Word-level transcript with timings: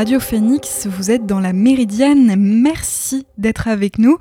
Radio 0.00 0.18
Phoenix, 0.18 0.86
vous 0.86 1.10
êtes 1.10 1.26
dans 1.26 1.40
la 1.40 1.52
Méridienne. 1.52 2.34
Merci 2.38 3.26
d'être 3.36 3.68
avec 3.68 3.98
nous. 3.98 4.16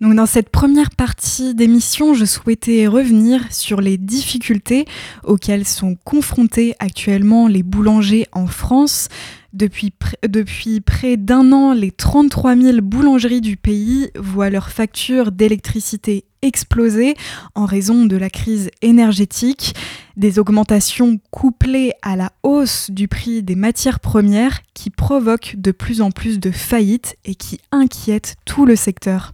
Dans 0.00 0.26
cette 0.26 0.48
première 0.48 0.90
partie 0.90 1.54
d'émission, 1.54 2.14
je 2.14 2.24
souhaitais 2.24 2.88
revenir 2.88 3.40
sur 3.52 3.80
les 3.80 3.96
difficultés 3.96 4.86
auxquelles 5.22 5.68
sont 5.68 5.96
confrontés 6.02 6.74
actuellement 6.80 7.46
les 7.46 7.62
boulangers 7.62 8.26
en 8.32 8.48
France. 8.48 9.06
Depuis, 9.52 9.92
depuis 10.26 10.80
près 10.80 11.16
d'un 11.16 11.52
an, 11.52 11.72
les 11.72 11.90
33 11.90 12.56
000 12.56 12.78
boulangeries 12.82 13.40
du 13.40 13.56
pays 13.56 14.10
voient 14.16 14.50
leurs 14.50 14.70
factures 14.70 15.32
d'électricité 15.32 16.24
exploser 16.42 17.14
en 17.54 17.64
raison 17.64 18.06
de 18.06 18.16
la 18.16 18.30
crise 18.30 18.70
énergétique, 18.82 19.74
des 20.16 20.38
augmentations 20.38 21.18
couplées 21.30 21.92
à 22.02 22.16
la 22.16 22.32
hausse 22.42 22.90
du 22.90 23.08
prix 23.08 23.42
des 23.42 23.54
matières 23.54 24.00
premières 24.00 24.60
qui 24.74 24.90
provoquent 24.90 25.54
de 25.56 25.70
plus 25.70 26.00
en 26.00 26.10
plus 26.10 26.38
de 26.40 26.50
faillites 26.50 27.16
et 27.24 27.34
qui 27.34 27.60
inquiètent 27.72 28.36
tout 28.44 28.66
le 28.66 28.76
secteur. 28.76 29.32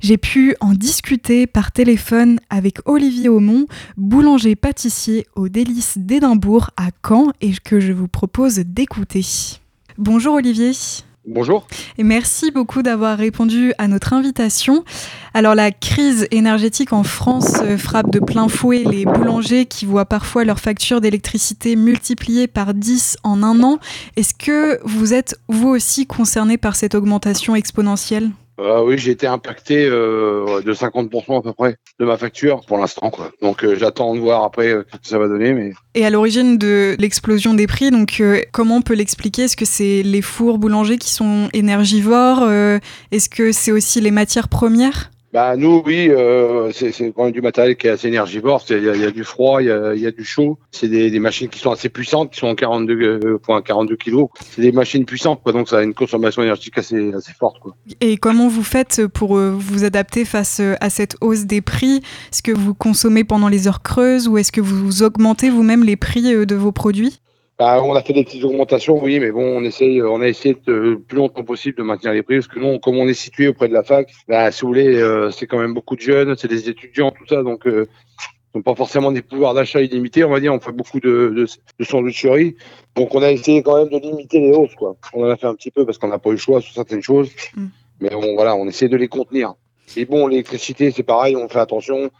J'ai 0.00 0.16
pu 0.16 0.56
en 0.60 0.72
discuter 0.72 1.46
par 1.46 1.72
téléphone 1.72 2.40
avec 2.50 2.78
Olivier 2.86 3.28
Aumont, 3.28 3.66
boulanger 3.96 4.56
pâtissier 4.56 5.26
au 5.36 5.48
Délices 5.48 5.98
d'Édimbourg 5.98 6.70
à 6.76 6.88
Caen 7.06 7.32
et 7.40 7.52
que 7.64 7.80
je 7.80 7.92
vous 7.92 8.08
propose 8.08 8.56
d'écouter. 8.56 9.24
Bonjour 9.98 10.34
Olivier. 10.34 10.72
Bonjour. 11.24 11.68
Et 11.98 12.02
merci 12.02 12.50
beaucoup 12.50 12.82
d'avoir 12.82 13.16
répondu 13.16 13.72
à 13.78 13.86
notre 13.86 14.12
invitation. 14.12 14.84
Alors 15.34 15.54
la 15.54 15.70
crise 15.70 16.26
énergétique 16.32 16.92
en 16.92 17.04
France 17.04 17.60
euh, 17.62 17.78
frappe 17.78 18.10
de 18.10 18.18
plein 18.18 18.48
fouet 18.48 18.82
les 18.84 19.04
boulangers 19.04 19.66
qui 19.66 19.86
voient 19.86 20.04
parfois 20.04 20.44
leur 20.44 20.58
facture 20.58 21.00
d'électricité 21.00 21.76
multipliée 21.76 22.48
par 22.48 22.74
10 22.74 23.18
en 23.22 23.44
un 23.44 23.62
an. 23.62 23.78
Est-ce 24.16 24.34
que 24.34 24.80
vous 24.84 25.14
êtes 25.14 25.38
vous 25.48 25.68
aussi 25.68 26.06
concerné 26.06 26.58
par 26.58 26.74
cette 26.74 26.96
augmentation 26.96 27.54
exponentielle? 27.54 28.30
Euh, 28.60 28.82
oui, 28.84 28.98
j'ai 28.98 29.12
été 29.12 29.26
impacté 29.26 29.86
euh, 29.86 30.60
de 30.62 30.74
50% 30.74 31.38
à 31.38 31.42
peu 31.42 31.52
près 31.52 31.76
de 31.98 32.04
ma 32.04 32.16
facture 32.16 32.64
pour 32.66 32.78
l'instant. 32.78 33.10
Donc 33.40 33.64
euh, 33.64 33.76
j'attends 33.78 34.14
de 34.14 34.20
voir 34.20 34.44
après 34.44 34.70
ce 34.70 34.98
que 34.98 35.06
ça 35.06 35.18
va 35.18 35.28
donner. 35.28 35.54
Mais... 35.54 35.72
Et 35.94 36.04
à 36.04 36.10
l'origine 36.10 36.58
de 36.58 36.94
l'explosion 36.98 37.54
des 37.54 37.66
prix, 37.66 37.90
donc 37.90 38.22
comment 38.52 38.76
on 38.76 38.82
peut 38.82 38.94
l'expliquer? 38.94 39.42
Est-ce 39.42 39.56
que 39.56 39.64
c'est 39.64 40.02
les 40.02 40.22
fours 40.22 40.58
boulangers 40.58 40.98
qui 40.98 41.10
sont 41.10 41.48
énergivores? 41.52 42.48
Est-ce 43.10 43.28
que 43.28 43.52
c'est 43.52 43.72
aussi 43.72 44.00
les 44.00 44.10
matières 44.10 44.48
premières? 44.48 45.11
Bah 45.32 45.56
nous 45.56 45.82
oui, 45.86 46.08
euh, 46.10 46.70
c'est 46.72 46.92
quand 47.12 47.24
même 47.24 47.32
du 47.32 47.40
matériel 47.40 47.74
qui 47.76 47.86
est 47.86 47.90
assez 47.90 48.08
énergivore. 48.08 48.62
Il 48.68 48.76
y, 48.78 48.82
y, 48.82 49.04
a 49.04 49.10
du 49.10 49.24
froid, 49.24 49.62
il 49.62 49.68
y 49.68 49.70
a, 49.70 49.94
y 49.94 50.06
a, 50.06 50.10
du 50.10 50.24
chaud. 50.24 50.58
C'est 50.70 50.88
des, 50.88 51.10
des, 51.10 51.18
machines 51.20 51.48
qui 51.48 51.58
sont 51.58 51.70
assez 51.70 51.88
puissantes, 51.88 52.32
qui 52.32 52.40
sont 52.40 52.54
42 52.54 53.20
euh, 53.24 53.60
42 53.64 53.96
kilos. 53.96 54.28
C'est 54.38 54.60
des 54.60 54.72
machines 54.72 55.06
puissantes, 55.06 55.42
quoi, 55.42 55.52
donc 55.52 55.70
ça 55.70 55.78
a 55.78 55.82
une 55.82 55.94
consommation 55.94 56.42
énergétique 56.42 56.76
assez 56.76 57.14
assez 57.14 57.32
forte. 57.32 57.60
Quoi. 57.60 57.74
Et 58.02 58.18
comment 58.18 58.48
vous 58.48 58.62
faites 58.62 59.06
pour 59.06 59.38
euh, 59.38 59.54
vous 59.56 59.84
adapter 59.84 60.26
face 60.26 60.60
euh, 60.60 60.74
à 60.82 60.90
cette 60.90 61.16
hausse 61.22 61.46
des 61.46 61.62
prix? 61.62 62.02
Est-ce 62.30 62.42
que 62.42 62.52
vous 62.52 62.74
consommez 62.74 63.24
pendant 63.24 63.48
les 63.48 63.66
heures 63.66 63.82
creuses 63.82 64.28
ou 64.28 64.36
est-ce 64.36 64.52
que 64.52 64.60
vous 64.60 65.02
augmentez 65.02 65.48
vous-même 65.48 65.82
les 65.82 65.96
prix 65.96 66.34
de 66.44 66.54
vos 66.54 66.72
produits? 66.72 67.21
Bah, 67.58 67.82
on 67.82 67.94
a 67.94 68.02
fait 68.02 68.12
des 68.12 68.24
petites 68.24 68.44
augmentations, 68.44 69.02
oui, 69.02 69.20
mais 69.20 69.30
bon, 69.30 69.58
on 69.58 69.62
essaye, 69.62 70.02
on 70.02 70.20
a 70.20 70.28
essayé 70.28 70.56
de, 70.66 70.72
le 70.72 70.98
plus 70.98 71.18
longtemps 71.18 71.44
possible 71.44 71.76
de 71.76 71.82
maintenir 71.82 72.12
les 72.12 72.22
prix, 72.22 72.36
parce 72.36 72.48
que 72.48 72.58
nous, 72.58 72.78
comme 72.78 72.96
on 72.96 73.06
est 73.06 73.14
situé 73.14 73.48
auprès 73.48 73.68
de 73.68 73.74
la 73.74 73.82
fac, 73.82 74.10
bah, 74.26 74.50
si 74.50 74.62
vous 74.62 74.68
voulez, 74.68 74.96
euh, 74.96 75.30
c'est 75.30 75.46
quand 75.46 75.58
même 75.58 75.74
beaucoup 75.74 75.94
de 75.94 76.00
jeunes, 76.00 76.34
c'est 76.36 76.48
des 76.48 76.68
étudiants, 76.68 77.10
tout 77.10 77.26
ça, 77.26 77.42
donc 77.42 77.66
euh, 77.66 77.86
ils 78.54 78.58
n'ont 78.58 78.62
pas 78.62 78.74
forcément 78.74 79.12
des 79.12 79.22
pouvoirs 79.22 79.54
d'achat 79.54 79.80
illimités, 79.80 80.24
on 80.24 80.30
va 80.30 80.40
dire, 80.40 80.52
on 80.52 80.60
fait 80.60 80.72
beaucoup 80.72 80.98
de, 80.98 81.32
de, 81.36 81.46
de 81.78 81.84
sandwicheries, 81.84 82.56
donc 82.96 83.14
on 83.14 83.22
a 83.22 83.30
essayé 83.30 83.62
quand 83.62 83.76
même 83.76 83.88
de 83.88 83.98
limiter 83.98 84.40
les 84.40 84.52
hausses, 84.52 84.74
quoi. 84.74 84.96
On 85.12 85.24
en 85.24 85.30
a 85.30 85.36
fait 85.36 85.46
un 85.46 85.54
petit 85.54 85.70
peu 85.70 85.84
parce 85.84 85.98
qu'on 85.98 86.08
n'a 86.08 86.18
pas 86.18 86.30
eu 86.30 86.34
le 86.34 86.38
choix 86.38 86.60
sur 86.60 86.72
certaines 86.74 87.02
choses, 87.02 87.30
mm. 87.54 87.66
mais 88.00 88.10
bon, 88.10 88.34
voilà, 88.34 88.56
on 88.56 88.66
essaie 88.66 88.88
de 88.88 88.96
les 88.96 89.08
contenir. 89.08 89.54
Et 89.96 90.04
bon, 90.04 90.26
l'électricité, 90.26 90.90
c'est 90.90 91.02
pareil, 91.02 91.36
on 91.36 91.48
fait 91.48 91.58
attention. 91.58 92.10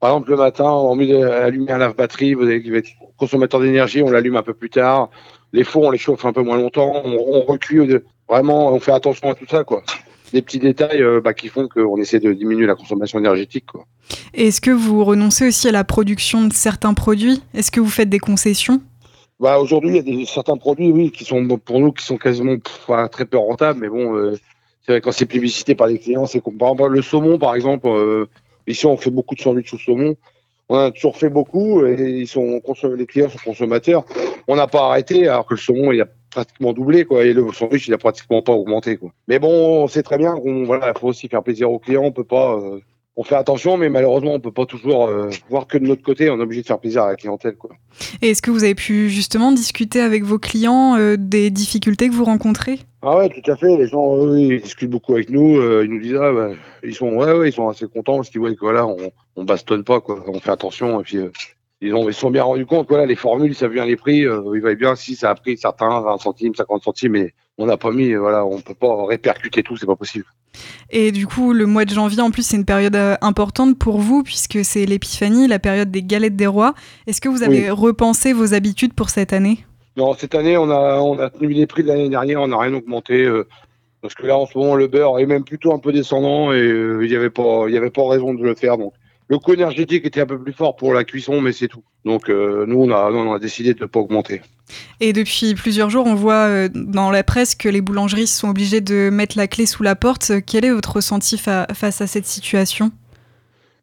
Par 0.00 0.10
exemple, 0.10 0.30
le 0.30 0.36
matin, 0.36 0.70
on 0.70 0.94
met 0.94 1.06
d'allumer 1.06 1.72
un 1.72 1.78
lave-batterie, 1.78 2.34
vous 2.34 2.42
avez 2.42 2.82
consommateur 3.16 3.60
d'énergie, 3.60 4.02
on 4.02 4.10
l'allume 4.10 4.36
un 4.36 4.42
peu 4.42 4.54
plus 4.54 4.70
tard. 4.70 5.10
Les 5.52 5.64
fours, 5.64 5.84
on 5.84 5.90
les 5.90 5.98
chauffe 5.98 6.24
un 6.24 6.32
peu 6.32 6.42
moins 6.42 6.56
longtemps. 6.56 7.02
On, 7.04 7.16
on 7.18 7.42
recule. 7.42 8.02
Vraiment, 8.28 8.72
on 8.72 8.80
fait 8.80 8.92
attention 8.92 9.30
à 9.30 9.34
tout 9.34 9.46
ça, 9.48 9.64
quoi. 9.64 9.82
Des 10.32 10.40
petits 10.40 10.58
détails 10.58 11.02
euh, 11.02 11.20
bah, 11.20 11.34
qui 11.34 11.48
font 11.48 11.68
qu'on 11.68 11.98
essaie 11.98 12.18
de 12.18 12.32
diminuer 12.32 12.66
la 12.66 12.74
consommation 12.74 13.18
énergétique. 13.18 13.66
Quoi. 13.66 13.84
Est-ce 14.32 14.60
que 14.60 14.70
vous 14.70 15.04
renoncez 15.04 15.46
aussi 15.48 15.68
à 15.68 15.72
la 15.72 15.84
production 15.84 16.46
de 16.46 16.52
certains 16.52 16.94
produits? 16.94 17.42
Est-ce 17.52 17.70
que 17.70 17.80
vous 17.80 17.90
faites 17.90 18.08
des 18.08 18.18
concessions? 18.18 18.80
Bah, 19.38 19.58
Aujourd'hui, 19.58 19.90
il 19.90 19.96
y 19.96 19.98
a 19.98 20.02
des, 20.02 20.24
certains 20.24 20.56
produits, 20.56 20.90
oui, 20.90 21.10
qui 21.10 21.24
sont 21.24 21.46
pour 21.58 21.80
nous, 21.80 21.92
qui 21.92 22.04
sont 22.04 22.16
quasiment 22.16 22.56
très 23.10 23.26
peu 23.26 23.36
rentables, 23.36 23.80
mais 23.80 23.88
bon, 23.88 24.16
euh, 24.16 24.38
c'est 24.84 24.92
vrai 24.92 25.00
quand 25.00 25.12
c'est 25.12 25.26
publicité 25.26 25.74
par 25.74 25.86
les 25.86 25.98
clients, 25.98 26.26
c'est 26.26 26.40
comparable. 26.40 26.88
Le 26.88 27.02
saumon, 27.02 27.38
par 27.38 27.54
exemple, 27.54 27.86
euh, 27.88 28.26
ici 28.66 28.86
on 28.86 28.96
fait 28.96 29.10
beaucoup 29.10 29.34
de 29.34 29.40
sandwichs 29.40 29.72
au 29.74 29.78
saumon. 29.78 30.16
On 30.68 30.76
a 30.76 30.90
toujours 30.90 31.16
fait 31.16 31.28
beaucoup 31.28 31.84
et 31.84 32.20
ils 32.20 32.26
sont 32.26 32.60
les 32.96 33.06
clients 33.06 33.28
sont 33.28 33.38
consommateurs. 33.44 34.04
On 34.48 34.56
n'a 34.56 34.66
pas 34.66 34.86
arrêté 34.86 35.28
alors 35.28 35.46
que 35.46 35.54
le 35.54 35.60
saumon 35.60 35.92
il 35.92 36.00
a 36.00 36.06
pratiquement 36.30 36.72
doublé 36.72 37.04
quoi 37.04 37.24
et 37.24 37.32
le 37.32 37.52
sandwich 37.52 37.88
il 37.88 37.94
a 37.94 37.98
pratiquement 37.98 38.42
pas 38.42 38.52
augmenté 38.52 38.96
quoi. 38.96 39.12
Mais 39.28 39.38
bon, 39.38 39.82
on 39.82 39.86
sait 39.86 40.02
très 40.02 40.18
bien 40.18 40.34
qu'on 40.34 40.64
voilà, 40.64 40.94
faut 40.94 41.08
aussi 41.08 41.28
faire 41.28 41.42
plaisir 41.42 41.70
aux 41.70 41.78
clients. 41.78 42.04
On 42.04 42.12
peut 42.12 42.24
pas 42.24 42.54
euh, 42.54 42.80
on 43.16 43.24
fait 43.24 43.34
attention, 43.34 43.76
mais 43.76 43.90
malheureusement, 43.90 44.32
on 44.32 44.40
peut 44.40 44.52
pas 44.52 44.64
toujours 44.64 45.06
euh, 45.06 45.28
voir 45.50 45.66
que 45.66 45.76
de 45.76 45.86
notre 45.86 46.02
côté. 46.02 46.30
On 46.30 46.38
est 46.38 46.42
obligé 46.42 46.62
de 46.62 46.66
faire 46.66 46.78
plaisir 46.78 47.02
à 47.02 47.08
la 47.08 47.16
clientèle. 47.16 47.56
Quoi. 47.56 47.70
Et 48.22 48.30
est-ce 48.30 48.40
que 48.40 48.50
vous 48.50 48.64
avez 48.64 48.74
pu 48.74 49.10
justement 49.10 49.52
discuter 49.52 50.00
avec 50.00 50.24
vos 50.24 50.38
clients 50.38 50.96
euh, 50.96 51.16
des 51.18 51.50
difficultés 51.50 52.08
que 52.08 52.14
vous 52.14 52.24
rencontrez? 52.24 52.78
Ah 53.02 53.18
ouais, 53.18 53.28
tout 53.28 53.50
à 53.50 53.56
fait. 53.56 53.76
Les 53.76 53.86
gens, 53.86 54.16
eux, 54.16 54.38
ils 54.38 54.62
discutent 54.62 54.90
beaucoup 54.90 55.14
avec 55.14 55.28
nous. 55.28 55.58
Euh, 55.58 55.84
ils 55.84 55.90
nous 55.90 56.00
disent, 56.00 56.18
ah, 56.20 56.32
bah, 56.32 56.50
ils 56.82 56.94
sont, 56.94 57.10
ouais, 57.10 57.32
ouais, 57.32 57.50
ils 57.50 57.52
sont 57.52 57.68
assez 57.68 57.86
contents 57.86 58.16
parce 58.16 58.30
qu'ils 58.30 58.40
voient 58.40 58.54
que 58.54 58.60
voilà, 58.60 58.86
on, 58.86 58.96
on 59.36 59.44
bastonne 59.44 59.84
pas, 59.84 60.00
quoi. 60.00 60.24
On 60.28 60.40
fait 60.40 60.50
attention. 60.50 61.00
Et 61.00 61.02
puis, 61.02 61.18
ils, 61.82 61.94
ont, 61.94 62.08
ils 62.08 62.14
sont 62.14 62.30
bien 62.30 62.44
rendus 62.44 62.64
compte. 62.64 62.86
Voilà, 62.88 63.04
les 63.04 63.16
formules, 63.16 63.54
savent 63.54 63.72
bien 63.72 63.84
les 63.84 63.96
prix. 63.96 64.20
ils 64.20 64.60
voient 64.60 64.74
bien 64.74 64.96
si 64.96 65.16
ça 65.16 65.30
a 65.30 65.34
pris 65.34 65.58
certains 65.58 66.00
20 66.00 66.16
centimes, 66.16 66.54
50 66.54 66.82
centimes, 66.82 67.12
mais 67.12 67.34
on 67.58 67.66
n'a 67.66 67.76
pas 67.76 67.90
mis. 67.90 68.14
Voilà, 68.14 68.44
on 68.44 68.60
peut 68.60 68.74
pas 68.74 69.06
répercuter 69.06 69.62
tout. 69.62 69.76
C'est 69.76 69.86
pas 69.86 69.96
possible. 69.96 70.24
Et 70.90 71.12
du 71.12 71.26
coup, 71.26 71.52
le 71.52 71.66
mois 71.66 71.84
de 71.84 71.90
janvier, 71.90 72.20
en 72.20 72.30
plus, 72.30 72.46
c'est 72.46 72.56
une 72.56 72.64
période 72.64 72.96
euh, 72.96 73.16
importante 73.22 73.78
pour 73.78 73.98
vous, 73.98 74.22
puisque 74.22 74.64
c'est 74.64 74.84
l'épiphanie, 74.84 75.48
la 75.48 75.58
période 75.58 75.90
des 75.90 76.02
galettes 76.02 76.36
des 76.36 76.46
rois. 76.46 76.74
Est-ce 77.06 77.20
que 77.20 77.28
vous 77.28 77.42
avez 77.42 77.70
repensé 77.70 78.32
vos 78.32 78.54
habitudes 78.54 78.92
pour 78.92 79.08
cette 79.08 79.32
année? 79.32 79.64
Non, 79.96 80.14
cette 80.14 80.34
année, 80.34 80.56
on 80.56 80.70
a, 80.70 80.98
on 81.00 81.18
a 81.18 81.30
tenu 81.30 81.48
les 81.48 81.66
prix 81.66 81.82
de 81.82 81.88
l'année 81.88 82.08
dernière, 82.08 82.40
on 82.40 82.48
n'a 82.48 82.58
rien 82.58 82.72
augmenté. 82.74 83.24
Euh, 83.24 83.46
parce 84.00 84.14
que 84.14 84.26
là, 84.26 84.36
en 84.36 84.46
ce 84.46 84.58
moment, 84.58 84.74
le 84.74 84.88
beurre 84.88 85.18
est 85.18 85.26
même 85.26 85.44
plutôt 85.44 85.72
un 85.72 85.78
peu 85.78 85.92
descendant 85.92 86.52
et 86.52 86.60
euh, 86.60 87.04
il 87.04 87.08
n'y 87.08 87.16
avait, 87.16 87.30
pas, 87.30 87.66
avait 87.66 87.90
pas 87.90 88.08
raison 88.08 88.34
de 88.34 88.42
le 88.42 88.54
faire. 88.54 88.76
Donc, 88.76 88.92
le 89.28 89.38
coût 89.38 89.54
énergétique 89.54 90.04
était 90.04 90.20
un 90.20 90.26
peu 90.26 90.38
plus 90.38 90.52
fort 90.52 90.76
pour 90.76 90.92
la 90.92 91.04
cuisson, 91.04 91.40
mais 91.40 91.52
c'est 91.52 91.68
tout. 91.68 91.82
Donc 92.04 92.28
euh, 92.28 92.66
nous, 92.66 92.82
on 92.82 92.90
a, 92.90 93.10
on 93.10 93.32
a 93.32 93.38
décidé 93.38 93.74
de 93.74 93.80
ne 93.80 93.86
pas 93.86 94.00
augmenter. 94.00 94.42
Et 95.00 95.12
depuis 95.12 95.54
plusieurs 95.54 95.90
jours, 95.90 96.06
on 96.06 96.14
voit 96.14 96.46
euh, 96.48 96.68
dans 96.72 97.10
la 97.10 97.22
presse 97.22 97.54
que 97.54 97.68
les 97.68 97.80
boulangeries 97.80 98.26
sont 98.26 98.48
obligées 98.48 98.80
de 98.80 99.10
mettre 99.10 99.36
la 99.36 99.46
clé 99.46 99.66
sous 99.66 99.82
la 99.82 99.94
porte. 99.94 100.32
Quel 100.46 100.64
est 100.64 100.70
votre 100.70 100.96
ressenti 100.96 101.38
face 101.38 102.00
à 102.00 102.06
cette 102.06 102.26
situation? 102.26 102.90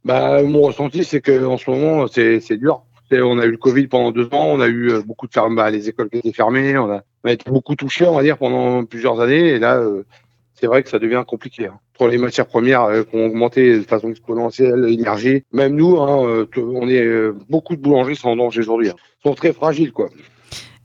Bah, 0.06 0.42
Mon 0.44 0.62
ressenti, 0.62 1.04
c'est 1.04 1.22
qu'en 1.22 1.58
ce 1.58 1.70
moment, 1.70 2.08
c'est 2.08 2.58
dur. 2.58 2.84
On 3.12 3.40
a 3.40 3.46
eu 3.46 3.52
le 3.52 3.58
Covid 3.58 3.88
pendant 3.88 4.12
deux 4.12 4.28
ans, 4.28 4.46
on 4.52 4.60
a 4.60 4.68
eu 4.68 4.92
euh, 4.92 5.02
beaucoup 5.02 5.26
de 5.26 5.34
fermes, 5.34 5.56
bah, 5.56 5.72
les 5.72 5.90
écoles 5.90 6.12
qui 6.12 6.20
étaient 6.20 6.32
fermées, 6.32 6.78
on 6.78 6.92
a, 6.92 7.02
on 7.24 7.30
a, 7.30 7.32
été 7.32 7.50
beaucoup 7.50 7.76
touchés, 7.76 8.06
on 8.06 8.16
va 8.16 8.22
dire, 8.22 8.38
pendant 8.38 8.86
plusieurs 8.86 9.20
années. 9.20 9.48
Et 9.48 9.60
là, 9.60 9.82
c'est 10.60 10.68
vrai 10.68 10.84
que 10.84 10.90
ça 10.90 11.00
devient 11.00 11.24
compliqué. 11.26 11.68
Hein. 11.68 11.80
Pour 11.98 12.08
les 12.08 12.18
matières 12.18 12.48
premières 12.48 12.84
euh, 12.84 13.04
qui 13.04 13.16
ont 13.16 13.26
augmenté 13.26 13.78
de 13.78 13.84
façon 13.84 14.10
exponentielle, 14.10 14.82
l'énergie, 14.82 15.44
même 15.52 15.76
nous, 15.76 16.00
hein, 16.00 16.26
euh, 16.28 16.46
on 16.58 16.88
est 16.88 17.02
euh, 17.02 17.36
beaucoup 17.50 17.76
de 17.76 17.82
boulangeries 17.82 18.16
sont 18.16 18.30
en 18.30 18.36
danger 18.36 18.62
aujourd'hui, 18.62 18.90
hein. 18.90 18.96
sont 19.24 19.34
très 19.34 19.54
fragiles, 19.54 19.92
quoi. 19.92 20.10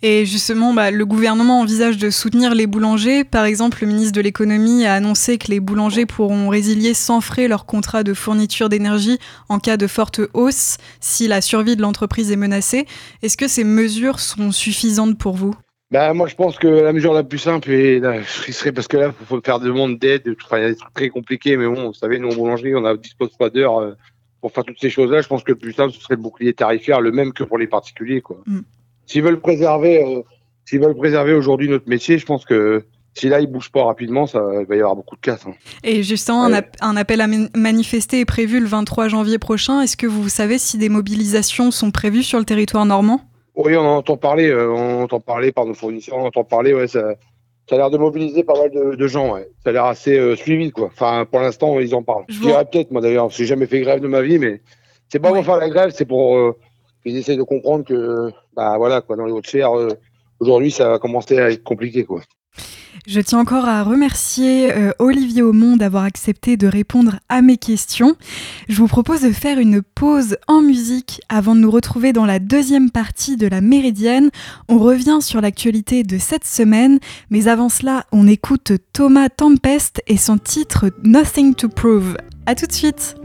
Et 0.03 0.27
justement, 0.27 0.75
bah, 0.75 0.91
le 0.91 1.07
gouvernement 1.07 1.61
envisage 1.61 1.97
de 1.97 2.11
soutenir 2.11 2.55
les 2.55 2.67
boulangers. 2.67 3.25
Par 3.25 3.47
exemple, 3.47 3.79
le 3.81 3.87
ministre 3.87 4.13
de 4.13 4.21
l'économie 4.21 4.85
a 4.85 4.93
annoncé 4.93 5.39
que 5.39 5.49
les 5.49 5.61
boulangers 5.61 6.05
pourront 6.05 6.51
résilier 6.51 6.93
sans 6.93 7.23
frais 7.23 7.49
leur 7.49 7.65
contrat 7.65 8.03
de 8.03 8.13
fourniture 8.13 8.69
d'énergie 8.69 9.19
en 9.49 9.59
cas 9.59 9.79
de 9.79 9.87
forte 9.87 10.21
hausse 10.35 10.77
si 11.01 11.27
la 11.27 11.41
survie 11.41 11.75
de 11.75 11.81
l'entreprise 11.81 12.31
est 12.31 12.37
menacée. 12.37 12.87
Est-ce 13.23 13.39
que 13.39 13.49
ces 13.49 13.65
mesures 13.65 14.21
sont 14.21 14.53
suffisantes 14.53 15.17
pour 15.17 15.37
vous? 15.37 15.55
Bah, 15.95 16.13
moi, 16.13 16.27
je 16.27 16.35
pense 16.35 16.59
que 16.59 16.67
la 16.67 16.93
mesure 16.93 17.15
la 17.15 17.23
plus 17.23 17.39
simple, 17.39 17.71
et 17.71 18.01
là, 18.01 18.21
serait 18.25 18.73
parce 18.73 18.89
que 18.89 18.97
là, 18.97 19.13
il 19.21 19.27
faut 19.27 19.41
faire 19.41 19.61
demande 19.61 19.97
d'aide. 19.97 20.35
Enfin, 20.45 20.59
il 20.59 20.63
y 20.63 20.67
a 20.67 20.71
des 20.71 20.75
trucs 20.75 20.93
très 20.93 21.09
compliqués, 21.09 21.57
mais 21.57 21.69
bon, 21.69 21.87
vous 21.87 21.95
savez, 21.95 22.19
nous, 22.19 22.31
en 22.31 22.35
boulangerie, 22.35 22.75
on 22.75 22.81
ne 22.81 22.97
dispose 22.97 23.31
pas 23.39 23.49
d'heures 23.49 23.79
euh, 23.79 23.93
pour 24.41 24.51
faire 24.51 24.65
toutes 24.65 24.81
ces 24.81 24.91
choses-là. 24.91 25.21
Je 25.21 25.29
pense 25.29 25.45
que 25.45 25.53
le 25.53 25.59
plus 25.59 25.73
simple, 25.73 25.93
ce 25.93 26.01
serait 26.01 26.17
le 26.17 26.21
bouclier 26.21 26.53
tarifaire, 26.53 27.01
le 27.01 27.13
même 27.13 27.33
que 27.33 27.45
pour 27.45 27.59
les 27.59 27.69
particuliers. 27.69 28.23
Quoi. 28.23 28.39
Mm. 28.45 28.63
S'ils 29.07 29.23
veulent 29.23 29.39
préserver, 29.39 30.03
euh, 30.05 30.23
s'ils 30.65 30.81
veulent 30.81 30.97
préserver 30.97 31.33
aujourd'hui 31.33 31.69
notre 31.69 31.89
métier, 31.89 32.19
je 32.19 32.27
pense 32.27 32.45
que 32.45 32.85
si 33.17 33.29
là, 33.29 33.39
il 33.39 33.47
bouge 33.47 33.71
pas 33.71 33.85
rapidement, 33.85 34.27
ça, 34.27 34.43
il 34.59 34.67
va 34.67 34.75
y 34.75 34.81
avoir 34.81 34.97
beaucoup 34.97 35.15
de 35.15 35.21
casse. 35.21 35.47
Hein. 35.47 35.55
Et 35.85 36.03
justement, 36.03 36.43
un, 36.81 36.97
appel 36.97 37.21
à 37.21 37.29
manifester 37.55 38.19
est 38.19 38.25
prévu 38.25 38.59
le 38.59 38.67
23 38.67 39.07
janvier 39.07 39.39
prochain. 39.39 39.81
Est-ce 39.81 39.97
que 39.97 40.09
vous 40.09 40.29
savez 40.29 40.59
si 40.59 40.77
des 40.77 40.89
mobilisations 40.89 41.71
sont 41.71 41.93
prévues 41.93 42.25
sur 42.25 42.41
le 42.41 42.45
territoire 42.45 42.85
normand? 42.85 43.21
Oui, 43.57 43.77
on 43.77 43.87
entend 43.87 44.17
parler, 44.17 44.49
euh, 44.49 44.73
on 44.73 45.03
entend 45.03 45.21
parler 45.21 45.53
par 45.53 45.67
nos 45.67 45.75
fournisseurs, 45.75 46.19
on 46.19 46.27
entend 46.27 46.45
parler, 46.45 46.75
ouais, 46.75 46.89
ça, 46.89 47.15
ça 47.69 47.77
a 47.77 47.79
l'air 47.79 47.91
de 47.91 47.99
mobiliser 47.99 48.45
pas 48.45 48.59
mal 48.59 48.71
de, 48.71 49.07
gens. 49.07 49.37
Ça 49.63 49.71
a 49.71 49.73
l'air 49.73 49.85
assez 49.85 50.37
suivi, 50.37 50.71
quoi. 50.71 50.87
Enfin, 50.87 51.27
pour 51.31 51.41
l'instant, 51.41 51.79
ils 51.79 51.95
en 51.95 52.03
parlent. 52.03 52.25
Je, 52.29 52.41
dirais 52.41 52.65
peut-être, 52.65 52.91
moi 52.91 53.01
d'ailleurs, 53.01 53.31
j'ai 53.31 53.47
jamais 53.47 53.67
fait 53.67 53.81
grève 53.81 54.01
de 54.01 54.09
ma 54.09 54.23
vie, 54.23 54.39
mais 54.39 54.61
c'est 55.09 55.21
pas 55.21 55.33
pour 55.33 55.45
faire 55.45 55.57
la 55.57 55.69
grève, 55.69 55.91
c'est 55.95 56.05
pour 56.05 56.57
qu'ils 57.03 57.17
essayent 57.17 57.37
de 57.37 57.43
comprendre 57.43 57.85
que, 57.85 58.31
bah 58.55 58.77
voilà, 58.77 59.01
quoi, 59.01 59.17
dans 59.17 59.27
les 59.27 59.33
hautes 59.33 59.47
sphères, 59.47 59.73
aujourd'hui, 60.41 60.71
ça 60.71 60.89
va 60.89 60.99
commencer 60.99 61.39
à 61.39 61.51
être 61.51 61.63
compliqué, 61.63 62.05
quoi. 62.05 62.21
Je 63.07 63.21
tiens 63.21 63.41
encore 63.41 63.67
à 63.67 63.83
remercier 63.83 64.73
euh, 64.73 64.93
Olivier 64.99 65.43
Aumont 65.43 65.77
d'avoir 65.77 66.05
accepté 66.05 66.57
de 66.57 66.67
répondre 66.67 67.17
à 67.29 67.43
mes 67.43 67.57
questions. 67.57 68.17
Je 68.69 68.77
vous 68.77 68.87
propose 68.87 69.23
de 69.23 69.33
faire 69.33 69.59
une 69.59 69.83
pause 69.83 70.37
en 70.49 70.63
musique 70.63 71.21
avant 71.29 71.55
de 71.55 71.61
nous 71.61 71.71
retrouver 71.71 72.13
dans 72.13 72.27
la 72.27 72.39
deuxième 72.39 72.91
partie 72.91 73.37
de 73.37 73.47
la 73.47 73.61
Méridienne. 73.61 74.31
On 74.69 74.79
revient 74.79 75.19
sur 75.21 75.41
l'actualité 75.41 76.03
de 76.03 76.19
cette 76.19 76.47
semaine, 76.47 76.99
mais 77.31 77.49
avant 77.49 77.69
cela, 77.69 78.05
on 78.13 78.27
écoute 78.27 78.73
Thomas 78.93 79.29
Tempest 79.29 80.03
et 80.07 80.17
son 80.17 80.39
titre 80.39 80.91
Nothing 81.03 81.55
to 81.55 81.69
Prove. 81.69 82.17
A 82.47 82.55
tout 82.55 82.67
de 82.67 82.73
suite! 82.73 83.17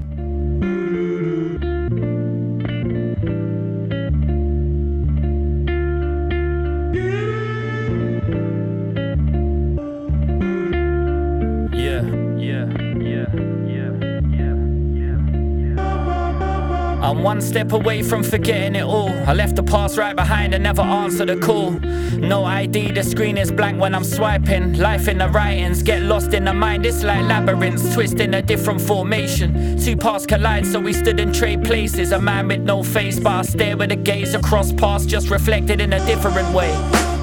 One 17.40 17.48
step 17.48 17.72
away 17.72 18.02
from 18.04 18.22
forgetting 18.22 18.76
it 18.76 18.84
all. 18.84 19.10
I 19.26 19.34
left 19.34 19.56
the 19.56 19.64
past 19.64 19.98
right 19.98 20.14
behind 20.14 20.54
and 20.54 20.62
never 20.62 20.82
answered 20.82 21.30
a 21.30 21.38
call. 21.38 21.72
No 22.20 22.44
ID, 22.44 22.92
the 22.92 23.02
screen 23.04 23.38
is 23.38 23.50
blank 23.50 23.80
when 23.80 23.96
I'm 23.96 24.04
swiping. 24.04 24.78
Life 24.78 25.08
in 25.08 25.20
the 25.20 25.30
writings, 25.30 25.82
get 25.82 26.02
lost 26.02 26.34
in 26.34 26.44
the 26.44 26.54
mind. 26.54 26.86
It's 26.86 27.02
like 27.02 27.24
labyrinths, 27.24 27.94
twist 27.94 28.20
in 28.20 28.34
a 28.34 28.42
different 28.42 28.82
formation. 28.82 29.78
Two 29.78 29.96
paths 29.96 30.26
collide, 30.26 30.66
so 30.66 30.82
we 30.82 30.92
stood 30.92 31.18
in 31.18 31.32
trade 31.32 31.64
places. 31.64 32.12
A 32.12 32.20
man 32.20 32.50
with 32.50 32.60
no 32.60 32.84
face, 32.84 33.20
but 33.22 33.32
I 33.32 33.42
stare 33.44 33.78
with 33.78 33.94
a 33.94 33.96
gaze 33.96 34.34
across 34.34 34.74
paths, 34.74 35.06
just 35.06 35.30
reflected 35.30 35.80
in 35.80 35.94
a 35.94 36.06
different 36.06 36.54
way. 36.54 36.74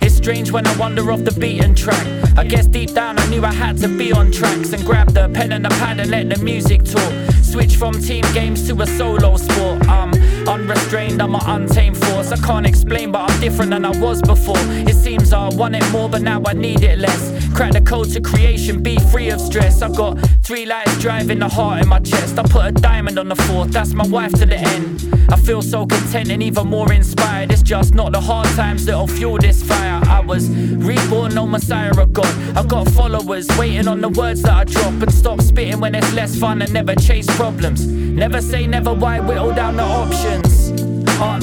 It's 0.00 0.16
strange 0.16 0.50
when 0.50 0.66
I 0.66 0.74
wander 0.78 1.12
off 1.12 1.24
the 1.24 1.38
beaten 1.38 1.74
track. 1.74 2.06
I 2.38 2.44
guess 2.44 2.66
deep 2.66 2.94
down 2.94 3.18
I 3.18 3.26
knew 3.28 3.44
I 3.44 3.52
had 3.52 3.76
to 3.78 3.88
be 3.88 4.12
on 4.12 4.32
tracks 4.32 4.72
and 4.72 4.82
grab 4.82 5.08
the 5.12 5.28
pen 5.28 5.52
and 5.52 5.64
the 5.64 5.70
pad 5.70 6.00
and 6.00 6.10
let 6.10 6.30
the 6.30 6.42
music 6.42 6.84
talk. 6.84 7.35
Switch 7.56 7.76
from 7.76 7.94
team 7.94 8.22
games 8.34 8.68
to 8.68 8.82
a 8.82 8.86
solo 8.86 9.34
sport. 9.38 9.88
I'm 9.88 10.12
unrestrained, 10.46 11.22
I'm 11.22 11.34
an 11.34 11.40
untamed 11.46 11.96
force. 11.96 12.30
I 12.30 12.36
can't 12.36 12.66
explain, 12.66 13.12
but 13.12 13.30
I'm 13.30 13.40
different 13.40 13.70
than 13.70 13.86
I 13.86 13.98
was 13.98 14.20
before. 14.20 14.58
It 14.86 14.94
seems 14.94 15.32
I 15.32 15.48
want 15.48 15.74
it 15.74 15.90
more, 15.90 16.06
but 16.06 16.20
now 16.20 16.42
I 16.44 16.52
need 16.52 16.82
it 16.82 16.98
less. 16.98 17.45
Crack 17.56 17.72
the 17.72 17.80
code 17.80 18.10
to 18.10 18.20
creation, 18.20 18.82
be 18.82 18.98
free 19.10 19.30
of 19.30 19.40
stress. 19.40 19.80
I've 19.80 19.96
got 19.96 20.18
three 20.42 20.66
lights 20.66 20.98
driving 20.98 21.38
the 21.38 21.48
heart 21.48 21.82
in 21.82 21.88
my 21.88 22.00
chest. 22.00 22.38
I 22.38 22.42
put 22.42 22.66
a 22.66 22.70
diamond 22.70 23.18
on 23.18 23.28
the 23.28 23.34
fourth, 23.34 23.70
that's 23.70 23.94
my 23.94 24.06
wife 24.06 24.32
to 24.32 24.44
the 24.44 24.58
end. 24.58 25.10
I 25.30 25.36
feel 25.36 25.62
so 25.62 25.86
content 25.86 26.30
and 26.30 26.42
even 26.42 26.66
more 26.66 26.92
inspired. 26.92 27.50
It's 27.50 27.62
just 27.62 27.94
not 27.94 28.12
the 28.12 28.20
hard 28.20 28.46
times 28.48 28.84
that'll 28.84 29.06
fuel 29.06 29.38
this 29.38 29.62
fire. 29.62 30.02
I 30.06 30.20
was 30.20 30.50
reborn, 30.50 31.34
no 31.34 31.46
messiah 31.46 31.98
of 31.98 32.12
God. 32.12 32.56
I've 32.58 32.68
got 32.68 32.88
followers 32.90 33.48
waiting 33.58 33.88
on 33.88 34.02
the 34.02 34.10
words 34.10 34.42
that 34.42 34.52
I 34.52 34.64
drop 34.64 34.92
and 34.92 35.12
stop 35.12 35.40
spitting 35.40 35.80
when 35.80 35.94
it's 35.94 36.12
less 36.12 36.38
fun 36.38 36.60
and 36.60 36.70
never 36.74 36.94
chase 36.94 37.26
problems. 37.36 37.86
Never 37.86 38.42
say 38.42 38.66
never, 38.66 38.92
why 38.92 39.18
options? 39.18 39.35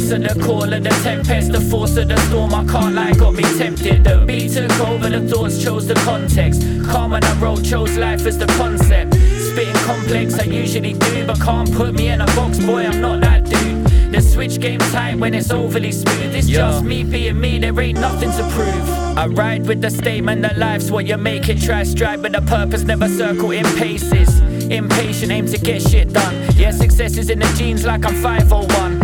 Answer 0.04 0.20
the 0.20 0.44
call 0.44 0.74
of 0.74 0.84
the 0.84 0.90
tempest, 1.02 1.54
the 1.54 1.62
force 1.62 1.96
of 1.96 2.10
the 2.10 2.18
storm. 2.28 2.54
I 2.54 2.66
can't 2.66 2.94
lie, 2.94 3.14
got 3.14 3.36
me 3.36 3.44
tempted. 3.58 4.04
The 4.04 4.26
beat 4.28 4.52
took 4.52 4.78
over, 4.82 5.08
the 5.08 5.22
thoughts 5.22 5.64
chose 5.64 5.88
the 5.88 5.94
context. 5.96 6.62
Calm 6.90 7.12
when 7.12 7.24
I 7.24 7.34
wrote, 7.40 7.64
chose 7.64 7.96
life 7.96 8.26
as 8.26 8.38
the 8.38 8.46
concept. 8.58 9.14
Spitting 9.14 9.74
complex, 9.86 10.38
I 10.38 10.44
usually 10.44 10.92
do, 10.92 11.26
but 11.26 11.40
can't 11.40 11.74
put 11.74 11.94
me 11.94 12.10
in 12.10 12.20
a 12.20 12.26
box, 12.36 12.60
boy, 12.60 12.86
I'm 12.86 13.00
not 13.00 13.22
that 13.22 13.46
dude. 13.46 14.12
The 14.12 14.20
switch 14.20 14.60
game 14.60 14.80
tight 14.92 15.16
when 15.20 15.34
it's 15.34 15.52
overly 15.52 15.94
smooth. 15.94 16.36
It's 16.36 16.50
yeah. 16.50 16.58
just 16.58 16.84
me 16.84 17.06
being 17.06 17.40
me, 17.40 17.58
there 17.60 17.80
ain't 17.80 18.02
nothing 18.02 18.32
to 18.32 18.44
prove. 18.50 18.90
I 19.18 19.28
ride 19.28 19.66
with 19.66 19.80
the 19.80 19.90
statement 19.90 20.42
that 20.42 20.58
life's 20.58 20.92
what 20.92 21.06
you 21.06 21.18
make 21.18 21.48
it. 21.48 21.62
Try 21.62 21.84
strive 21.84 22.24
with 22.24 22.36
a 22.36 22.42
purpose, 22.42 22.84
never 22.84 23.08
circle 23.08 23.52
in 23.52 23.64
paces. 23.78 24.42
Impatient, 24.70 25.32
aim 25.32 25.46
to 25.46 25.58
get 25.58 25.82
shit 25.82 26.12
done. 26.12 26.36
Yeah, 26.56 26.72
success 26.72 27.16
is 27.16 27.30
in 27.30 27.40
the 27.40 27.54
genes 27.58 27.86
like 27.86 28.06
I'm 28.06 28.16
501. 28.16 29.03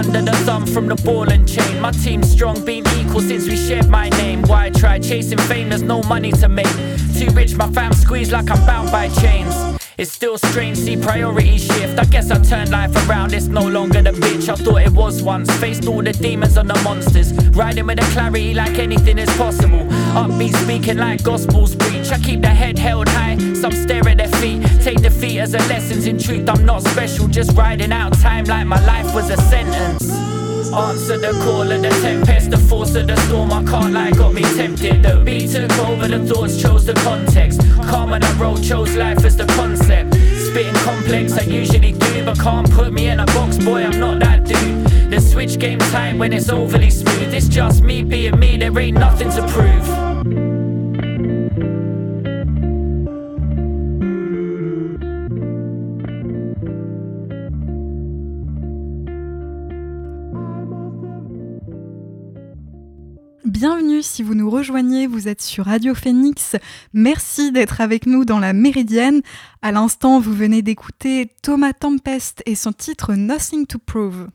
Under 0.00 0.22
the 0.22 0.32
thumb 0.46 0.64
from 0.64 0.86
the 0.86 0.94
ball 0.94 1.30
and 1.30 1.46
chain. 1.46 1.78
My 1.78 1.90
team's 1.90 2.30
strong, 2.30 2.64
been 2.64 2.88
equal 2.98 3.20
since 3.20 3.46
we 3.46 3.54
shared 3.54 3.90
my 3.90 4.08
name. 4.08 4.40
Why 4.44 4.70
try 4.70 4.98
chasing 4.98 5.36
fame? 5.40 5.68
There's 5.68 5.82
no 5.82 6.02
money 6.04 6.32
to 6.32 6.48
make. 6.48 6.72
Too 7.18 7.28
rich, 7.34 7.54
my 7.54 7.70
fam 7.70 7.92
squeezed 7.92 8.32
like 8.32 8.50
I'm 8.50 8.64
bound 8.64 8.90
by 8.90 9.10
chains. 9.10 9.79
It's 10.00 10.12
still 10.12 10.38
strange, 10.38 10.78
see 10.78 10.96
priority 10.96 11.58
shift. 11.58 11.98
I 11.98 12.06
guess 12.06 12.30
I 12.30 12.38
turned 12.38 12.70
life 12.70 12.90
around, 13.06 13.34
it's 13.34 13.48
no 13.48 13.68
longer 13.68 14.00
the 14.00 14.12
bitch 14.12 14.48
I 14.48 14.54
thought 14.54 14.80
it 14.80 14.92
was 14.92 15.22
once. 15.22 15.50
Faced 15.58 15.86
all 15.86 16.02
the 16.02 16.14
demons 16.14 16.56
and 16.56 16.70
the 16.70 16.80
monsters. 16.82 17.34
Riding 17.50 17.84
with 17.84 18.00
a 18.00 18.12
clarity 18.14 18.54
like 18.54 18.78
anything 18.78 19.18
is 19.18 19.28
possible. 19.36 19.84
Upbeat 20.16 20.56
speaking 20.56 20.96
like 20.96 21.22
gospels 21.22 21.76
preach. 21.76 22.10
I 22.10 22.18
keep 22.18 22.40
the 22.40 22.48
head 22.48 22.78
held 22.78 23.10
high, 23.10 23.36
some 23.52 23.72
stare 23.72 24.08
at 24.08 24.16
their 24.16 24.28
feet. 24.40 24.62
Take 24.80 25.02
defeat 25.02 25.38
as 25.38 25.52
a 25.52 25.58
lesson, 25.68 26.02
In 26.08 26.18
truth, 26.18 26.48
I'm 26.48 26.64
not 26.64 26.82
special, 26.82 27.28
just 27.28 27.54
riding 27.54 27.92
out 27.92 28.14
time 28.14 28.46
like 28.46 28.66
my 28.66 28.82
life 28.86 29.14
was 29.14 29.28
a 29.28 29.36
sentence. 29.36 30.09
Answer 30.72 31.18
the 31.18 31.32
call 31.42 31.70
of 31.70 31.82
the 31.82 31.88
tempest, 31.88 32.50
the 32.50 32.56
force 32.56 32.94
of 32.94 33.08
the 33.08 33.16
storm. 33.26 33.52
I 33.52 33.64
can't 33.64 33.92
lie, 33.92 34.12
got 34.12 34.32
me 34.32 34.42
tempted. 34.42 35.02
The 35.02 35.20
beat 35.24 35.50
took 35.50 35.72
over, 35.80 36.06
the 36.06 36.24
thoughts 36.24 36.62
chose 36.62 36.86
the 36.86 36.94
context. 36.94 37.60
Calm 37.88 38.10
when 38.10 38.22
I 38.22 38.32
wrote, 38.38 38.62
chose 38.62 38.94
life 38.94 39.24
as 39.24 39.36
the 39.36 39.46
concept. 39.46 40.14
Spitting 40.14 40.74
complex, 40.74 41.32
I 41.32 41.42
usually 41.42 41.92
do, 41.92 42.24
but 42.24 42.38
can't 42.38 42.70
put 42.70 42.92
me 42.92 43.08
in 43.08 43.18
a 43.18 43.26
box, 43.26 43.58
boy. 43.58 43.82
I'm 43.82 43.98
not 43.98 44.20
that 44.20 44.44
dude. 44.44 45.10
The 45.10 45.20
switch 45.20 45.58
game 45.58 45.80
tight 45.80 46.16
when 46.16 46.32
it's 46.32 46.48
overly 46.48 46.90
smooth. 46.90 47.34
It's 47.34 47.48
just 47.48 47.82
me 47.82 48.04
being 48.04 48.38
me, 48.38 48.56
there 48.56 48.78
ain't 48.78 48.96
nothing 48.96 49.30
to 49.30 49.46
prove. 49.48 50.09
Si 64.02 64.22
vous 64.22 64.34
nous 64.34 64.48
rejoignez, 64.48 65.06
vous 65.06 65.28
êtes 65.28 65.42
sur 65.42 65.66
Radio 65.66 65.94
Phoenix. 65.94 66.56
Merci 66.94 67.52
d'être 67.52 67.80
avec 67.80 68.06
nous 68.06 68.24
dans 68.24 68.38
la 68.38 68.52
Méridienne. 68.52 69.22
À 69.62 69.72
l'instant, 69.72 70.20
vous 70.20 70.32
venez 70.32 70.62
d'écouter 70.62 71.30
Thomas 71.42 71.72
Tempest 71.72 72.42
et 72.46 72.54
son 72.54 72.72
titre 72.72 73.14
Nothing 73.14 73.66
to 73.66 73.78
Prove. 73.78 74.28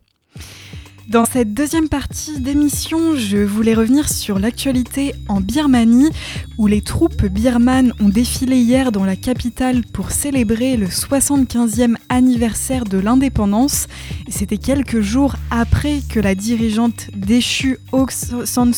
Dans 1.07 1.25
cette 1.25 1.53
deuxième 1.53 1.87
partie 1.87 2.39
d'émission, 2.39 3.15
je 3.15 3.37
voulais 3.37 3.75
revenir 3.75 4.09
sur 4.09 4.39
l'actualité 4.39 5.13
en 5.27 5.39
Birmanie, 5.39 6.09
où 6.57 6.65
les 6.65 6.81
troupes 6.81 7.25
birmanes 7.27 7.93
ont 7.99 8.09
défilé 8.09 8.57
hier 8.57 8.91
dans 8.91 9.05
la 9.05 9.15
capitale 9.15 9.83
pour 9.93 10.09
célébrer 10.09 10.77
le 10.77 10.87
75e 10.87 11.95
anniversaire 12.09 12.85
de 12.85 12.97
l'indépendance. 12.97 13.85
C'était 14.29 14.57
quelques 14.57 15.01
jours 15.01 15.35
après 15.51 16.01
que 16.09 16.19
la 16.19 16.33
dirigeante 16.33 17.11
déchue 17.15 17.77
Aung 17.91 18.09
San 18.09 18.73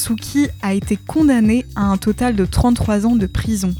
a 0.62 0.74
été 0.74 0.98
condamnée 0.98 1.66
à 1.78 1.86
un 1.86 1.98
total 1.98 2.36
de 2.36 2.46
33 2.46 3.06
ans 3.06 3.16
de 3.16 3.28
prison. 3.28 3.74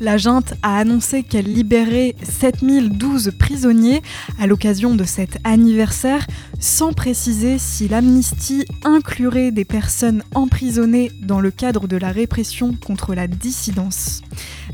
La 0.00 0.18
junte 0.18 0.54
a 0.62 0.78
annoncé 0.78 1.22
qu'elle 1.22 1.52
libérait 1.52 2.14
7012 2.22 3.32
prisonniers 3.38 4.02
à 4.38 4.46
l'occasion 4.46 4.94
de 4.94 5.04
cet 5.04 5.38
anniversaire, 5.44 6.26
sans 6.60 6.92
préciser 6.92 7.58
si 7.58 7.88
l'amnistie 7.88 8.64
inclurait 8.84 9.52
des 9.52 9.64
personnes 9.64 10.22
emprisonnées 10.34 11.12
dans 11.22 11.40
le 11.40 11.50
cadre 11.50 11.86
de 11.86 11.96
la 11.96 12.10
répression 12.10 12.74
contre 12.74 13.14
la 13.14 13.26
dissidence. 13.26 14.22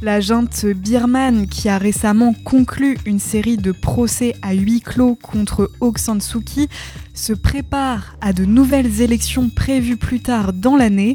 La 0.00 0.20
junte 0.20 0.66
birmane, 0.66 1.46
qui 1.46 1.68
a 1.68 1.78
récemment 1.78 2.34
conclu 2.44 2.98
une 3.06 3.20
série 3.20 3.56
de 3.56 3.72
procès 3.72 4.34
à 4.42 4.52
huis 4.54 4.80
clos 4.80 5.14
contre 5.14 5.70
Aung 5.80 5.96
San 5.96 6.20
Suu 6.20 6.40
Kyi, 6.40 6.68
se 7.14 7.32
prépare 7.32 8.16
à 8.20 8.32
de 8.32 8.44
nouvelles 8.44 9.00
élections 9.00 9.48
prévues 9.48 9.96
plus 9.96 10.20
tard 10.20 10.52
dans 10.52 10.76
l'année. 10.76 11.14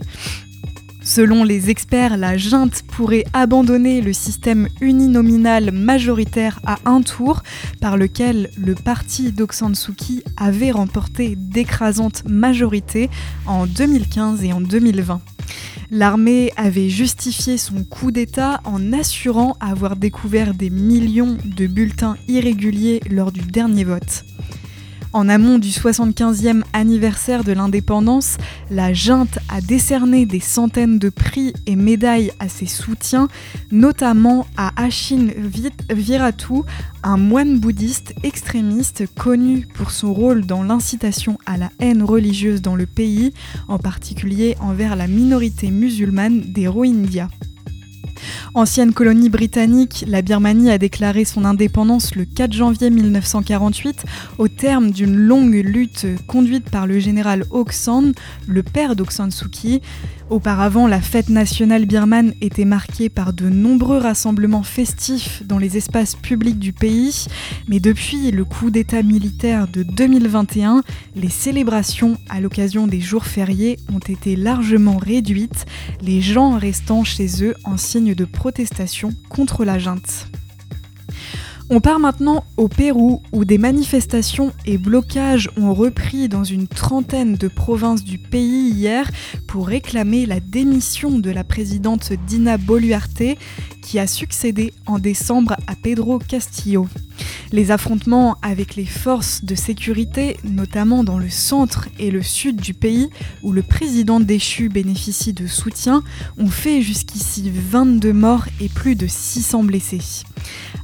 Selon 1.07 1.45
les 1.45 1.69
experts, 1.69 2.17
la 2.17 2.35
junte 2.35 2.83
pourrait 2.83 3.23
abandonner 3.31 4.01
le 4.01 4.11
système 4.11 4.67
uninominal 4.81 5.71
majoritaire 5.71 6.59
à 6.65 6.79
un 6.83 7.01
tour 7.01 7.43
par 7.79 7.95
lequel 7.95 8.49
le 8.57 8.75
parti 8.75 9.31
d'Oksan 9.31 9.71
avait 10.35 10.71
remporté 10.71 11.37
d'écrasantes 11.37 12.23
majorités 12.27 13.09
en 13.45 13.67
2015 13.67 14.43
et 14.43 14.51
en 14.51 14.59
2020. 14.59 15.21
L'armée 15.91 16.51
avait 16.57 16.89
justifié 16.89 17.57
son 17.57 17.85
coup 17.85 18.11
d'État 18.11 18.59
en 18.65 18.91
assurant 18.91 19.55
avoir 19.61 19.95
découvert 19.95 20.53
des 20.53 20.69
millions 20.69 21.37
de 21.45 21.67
bulletins 21.67 22.17
irréguliers 22.27 22.99
lors 23.09 23.31
du 23.31 23.43
dernier 23.43 23.85
vote. 23.85 24.25
En 25.13 25.29
amont 25.29 25.57
du 25.57 25.69
75e 25.69 26.63
anniversaire 26.73 27.43
de 27.43 27.53
l'indépendance, 27.53 28.37
la 28.69 28.93
junte 28.93 29.39
a 29.49 29.61
décerné 29.61 30.25
des 30.25 30.39
centaines 30.39 30.99
de 30.99 31.09
prix 31.09 31.53
et 31.65 31.75
médailles 31.75 32.31
à 32.39 32.49
ses 32.49 32.65
soutiens, 32.65 33.29
notamment 33.71 34.45
à 34.57 34.71
Ashin 34.81 35.29
Viratu, 35.89 36.61
un 37.03 37.17
moine 37.17 37.59
bouddhiste 37.59 38.13
extrémiste 38.23 39.05
connu 39.15 39.65
pour 39.73 39.91
son 39.91 40.13
rôle 40.13 40.45
dans 40.45 40.63
l'incitation 40.63 41.37
à 41.45 41.57
la 41.57 41.71
haine 41.79 42.03
religieuse 42.03 42.61
dans 42.61 42.75
le 42.75 42.85
pays, 42.85 43.33
en 43.67 43.79
particulier 43.79 44.57
envers 44.59 44.95
la 44.95 45.07
minorité 45.07 45.71
musulmane 45.71 46.41
des 46.41 46.67
Rohingyas. 46.67 47.29
Ancienne 48.53 48.93
colonie 48.93 49.29
britannique, 49.29 50.05
la 50.07 50.21
Birmanie 50.21 50.71
a 50.71 50.77
déclaré 50.77 51.25
son 51.25 51.45
indépendance 51.45 52.15
le 52.15 52.25
4 52.25 52.53
janvier 52.53 52.89
1948 52.89 54.05
au 54.37 54.47
terme 54.47 54.91
d'une 54.91 55.15
longue 55.15 55.53
lutte 55.53 56.05
conduite 56.27 56.69
par 56.69 56.87
le 56.87 56.99
général 56.99 57.45
Aung 57.51 57.71
le 58.47 58.63
père 58.63 58.95
d'Aung 58.95 59.11
San. 59.11 59.29
Auparavant, 60.29 60.87
la 60.87 60.99
fête 60.99 61.29
nationale 61.29 61.85
birmane 61.85 62.33
était 62.41 62.65
marquée 62.65 63.07
par 63.07 63.31
de 63.31 63.47
nombreux 63.47 63.97
rassemblements 63.97 64.61
festifs 64.61 65.41
dans 65.45 65.57
les 65.57 65.77
espaces 65.77 66.15
publics 66.15 66.59
du 66.59 66.73
pays, 66.73 67.27
mais 67.69 67.79
depuis 67.79 68.31
le 68.31 68.43
coup 68.43 68.69
d'État 68.69 69.03
militaire 69.03 69.69
de 69.69 69.83
2021, 69.83 70.83
les 71.15 71.29
célébrations 71.29 72.17
à 72.27 72.41
l'occasion 72.41 72.87
des 72.87 72.99
jours 72.99 73.25
fériés 73.25 73.79
ont 73.93 73.99
été 73.99 74.35
largement 74.35 74.97
réduites, 74.97 75.65
les 76.01 76.19
gens 76.19 76.57
restant 76.57 77.05
chez 77.05 77.45
eux 77.45 77.55
en 77.63 77.77
signe 77.77 78.13
de 78.13 78.25
protestation 78.25 79.13
contre 79.29 79.63
la 79.63 79.79
junte. 79.79 80.27
On 81.69 81.81
part 81.81 81.99
maintenant 81.99 82.45
au 82.55 82.69
Pérou 82.69 83.21
où 83.33 83.43
des 83.43 83.57
manifestations 83.57 84.53
et 84.65 84.77
blocages 84.77 85.49
ont 85.57 85.73
repris 85.73 86.29
dans 86.29 86.45
une 86.45 86.65
trentaine 86.65 87.35
de 87.35 87.49
provinces 87.49 88.05
du 88.05 88.17
pays 88.17 88.69
hier 88.69 89.11
pour 89.47 89.67
réclamer 89.67 90.25
la 90.25 90.39
démission 90.39 91.19
de 91.19 91.29
la 91.29 91.43
présidente 91.43 92.13
Dina 92.25 92.57
Boluarte 92.57 93.35
qui 93.81 93.99
a 93.99 94.07
succédé 94.07 94.73
en 94.85 94.97
décembre 94.97 95.57
à 95.67 95.75
Pedro 95.75 96.19
Castillo. 96.19 96.87
Les 97.51 97.71
affrontements 97.71 98.37
avec 98.41 98.75
les 98.75 98.85
forces 98.85 99.43
de 99.43 99.55
sécurité, 99.55 100.37
notamment 100.45 101.03
dans 101.03 101.17
le 101.17 101.29
centre 101.29 101.89
et 101.99 102.11
le 102.11 102.21
sud 102.21 102.57
du 102.57 102.73
pays, 102.73 103.09
où 103.43 103.51
le 103.51 103.63
président 103.63 104.19
déchu 104.19 104.69
bénéficie 104.69 105.33
de 105.33 105.47
soutien, 105.47 106.03
ont 106.37 106.49
fait 106.49 106.81
jusqu'ici 106.81 107.49
22 107.53 108.13
morts 108.13 108.45
et 108.61 108.69
plus 108.69 108.95
de 108.95 109.07
600 109.07 109.63
blessés. 109.63 110.23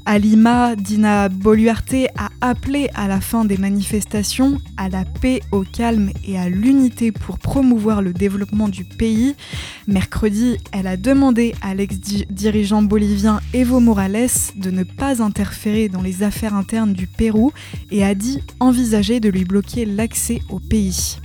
À 0.05 0.19
Lima, 0.19 0.75
Dina 0.75 1.29
Boluarte 1.29 1.95
a 2.17 2.29
appelé 2.41 2.89
à 2.93 3.07
la 3.07 3.22
fin 3.22 3.45
des 3.45 3.55
manifestations 3.55 4.60
à 4.75 4.89
la 4.89 5.05
paix, 5.05 5.39
au 5.53 5.62
calme 5.63 6.12
et 6.27 6.38
à 6.38 6.50
l'unité 6.50 7.13
pour 7.13 7.39
promouvoir 7.39 8.01
le 8.01 8.12
développement 8.12 8.67
du 8.67 8.83
pays. 8.83 9.33
Mercredi, 9.88 10.57
elle 10.74 10.88
a 10.88 10.98
demandé 10.98 11.55
à 11.62 11.74
l'ex-dirigeant 11.74 12.81
bolivien 12.81 13.39
Evo 13.53 13.79
Morales 13.79 14.27
de 14.57 14.72
ne 14.72 14.83
pas 14.83 15.24
interférer 15.24 15.88
dans 15.88 16.01
les 16.01 16.22
affaires 16.22 16.55
internes 16.55 16.91
du 16.91 17.07
Pérou 17.07 17.53
et 17.89 18.03
a 18.03 18.13
dit 18.13 18.41
envisager 18.60 19.22
de 19.22 19.29
lui 19.29 19.45
bloquer 19.45 19.86
l'accès 19.86 20.41
au 20.50 20.60
pays. 20.60 21.17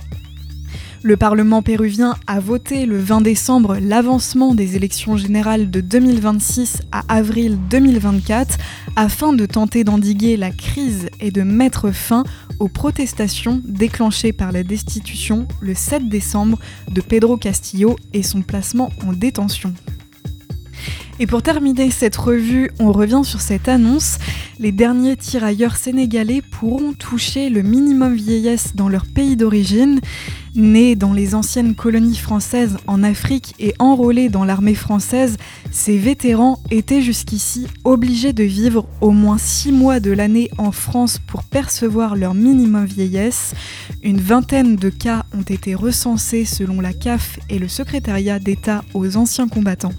Le 1.01 1.15
Parlement 1.15 1.61
péruvien 1.61 2.15
a 2.27 2.41
voté 2.41 2.85
le 2.85 2.99
20 2.99 3.21
décembre 3.21 3.77
l'avancement 3.81 4.53
des 4.53 4.75
élections 4.75 5.15
générales 5.15 5.71
de 5.71 5.79
2026 5.79 6.81
à 6.91 7.03
avril 7.07 7.57
2024 7.69 8.57
afin 8.97 9.31
de 9.31 9.45
tenter 9.45 9.85
d'endiguer 9.85 10.35
la 10.35 10.51
crise 10.51 11.07
et 11.21 11.31
de 11.31 11.41
mettre 11.41 11.91
fin 11.91 12.25
aux 12.59 12.67
protestations 12.67 13.61
déclenchées 13.63 14.33
par 14.33 14.51
la 14.51 14.63
destitution 14.63 15.47
le 15.61 15.73
7 15.73 16.09
décembre 16.09 16.59
de 16.91 16.99
Pedro 16.99 17.37
Castillo 17.37 17.95
et 18.11 18.21
son 18.21 18.41
placement 18.41 18.91
en 19.07 19.13
détention. 19.13 19.73
Et 21.21 21.27
pour 21.27 21.43
terminer 21.43 21.91
cette 21.91 22.15
revue, 22.15 22.71
on 22.79 22.93
revient 22.93 23.21
sur 23.25 23.41
cette 23.41 23.67
annonce. 23.67 24.19
Les 24.57 24.71
derniers 24.71 25.17
tirailleurs 25.17 25.75
sénégalais 25.75 26.41
pourront 26.41 26.93
toucher 26.93 27.49
le 27.49 27.61
minimum 27.61 28.15
vieillesse 28.15 28.73
dans 28.73 28.87
leur 28.87 29.05
pays 29.05 29.35
d'origine. 29.35 29.99
Nés 30.55 30.95
dans 30.95 31.11
les 31.11 31.35
anciennes 31.35 31.75
colonies 31.75 32.15
françaises 32.15 32.77
en 32.87 33.03
Afrique 33.03 33.53
et 33.59 33.73
enrôlés 33.79 34.29
dans 34.29 34.45
l'armée 34.45 34.75
française, 34.75 35.35
ces 35.71 35.97
vétérans 35.97 36.57
étaient 36.71 37.01
jusqu'ici 37.01 37.67
obligés 37.83 38.31
de 38.31 38.45
vivre 38.45 38.87
au 39.01 39.11
moins 39.11 39.37
six 39.37 39.73
mois 39.73 39.99
de 39.99 40.11
l'année 40.11 40.49
en 40.57 40.71
France 40.71 41.19
pour 41.27 41.43
percevoir 41.43 42.15
leur 42.15 42.33
minimum 42.33 42.85
vieillesse. 42.85 43.55
Une 44.03 44.21
vingtaine 44.21 44.77
de 44.77 44.89
cas 44.89 45.25
ont 45.37 45.41
été 45.41 45.75
recensés 45.75 46.45
selon 46.45 46.79
la 46.79 46.93
CAF 46.93 47.39
et 47.49 47.59
le 47.59 47.67
secrétariat 47.67 48.39
d'État 48.39 48.85
aux 48.93 49.17
anciens 49.17 49.49
combattants. 49.49 49.93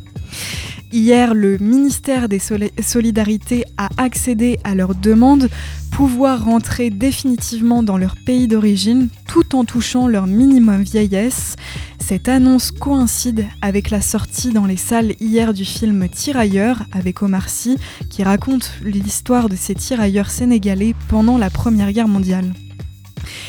Hier, 0.92 1.34
le 1.34 1.56
ministère 1.58 2.28
des 2.28 2.40
Solidarités 2.40 3.64
a 3.76 3.90
accédé 3.96 4.58
à 4.64 4.74
leur 4.74 4.96
demande, 4.96 5.48
pouvoir 5.92 6.44
rentrer 6.44 6.90
définitivement 6.90 7.84
dans 7.84 7.96
leur 7.96 8.16
pays 8.26 8.48
d'origine 8.48 9.08
tout 9.28 9.54
en 9.54 9.64
touchant 9.64 10.08
leur 10.08 10.26
minimum 10.26 10.82
vieillesse. 10.82 11.54
Cette 12.00 12.28
annonce 12.28 12.72
coïncide 12.72 13.46
avec 13.62 13.90
la 13.90 14.00
sortie 14.00 14.50
dans 14.52 14.66
les 14.66 14.76
salles 14.76 15.14
hier 15.20 15.54
du 15.54 15.64
film 15.64 16.08
Tirailleurs 16.08 16.82
avec 16.90 17.22
Omar 17.22 17.48
Sy 17.48 17.76
qui 18.08 18.24
raconte 18.24 18.72
l'histoire 18.82 19.48
de 19.48 19.54
ces 19.54 19.76
tirailleurs 19.76 20.30
sénégalais 20.30 20.96
pendant 21.06 21.38
la 21.38 21.50
Première 21.50 21.92
Guerre 21.92 22.08
mondiale. 22.08 22.52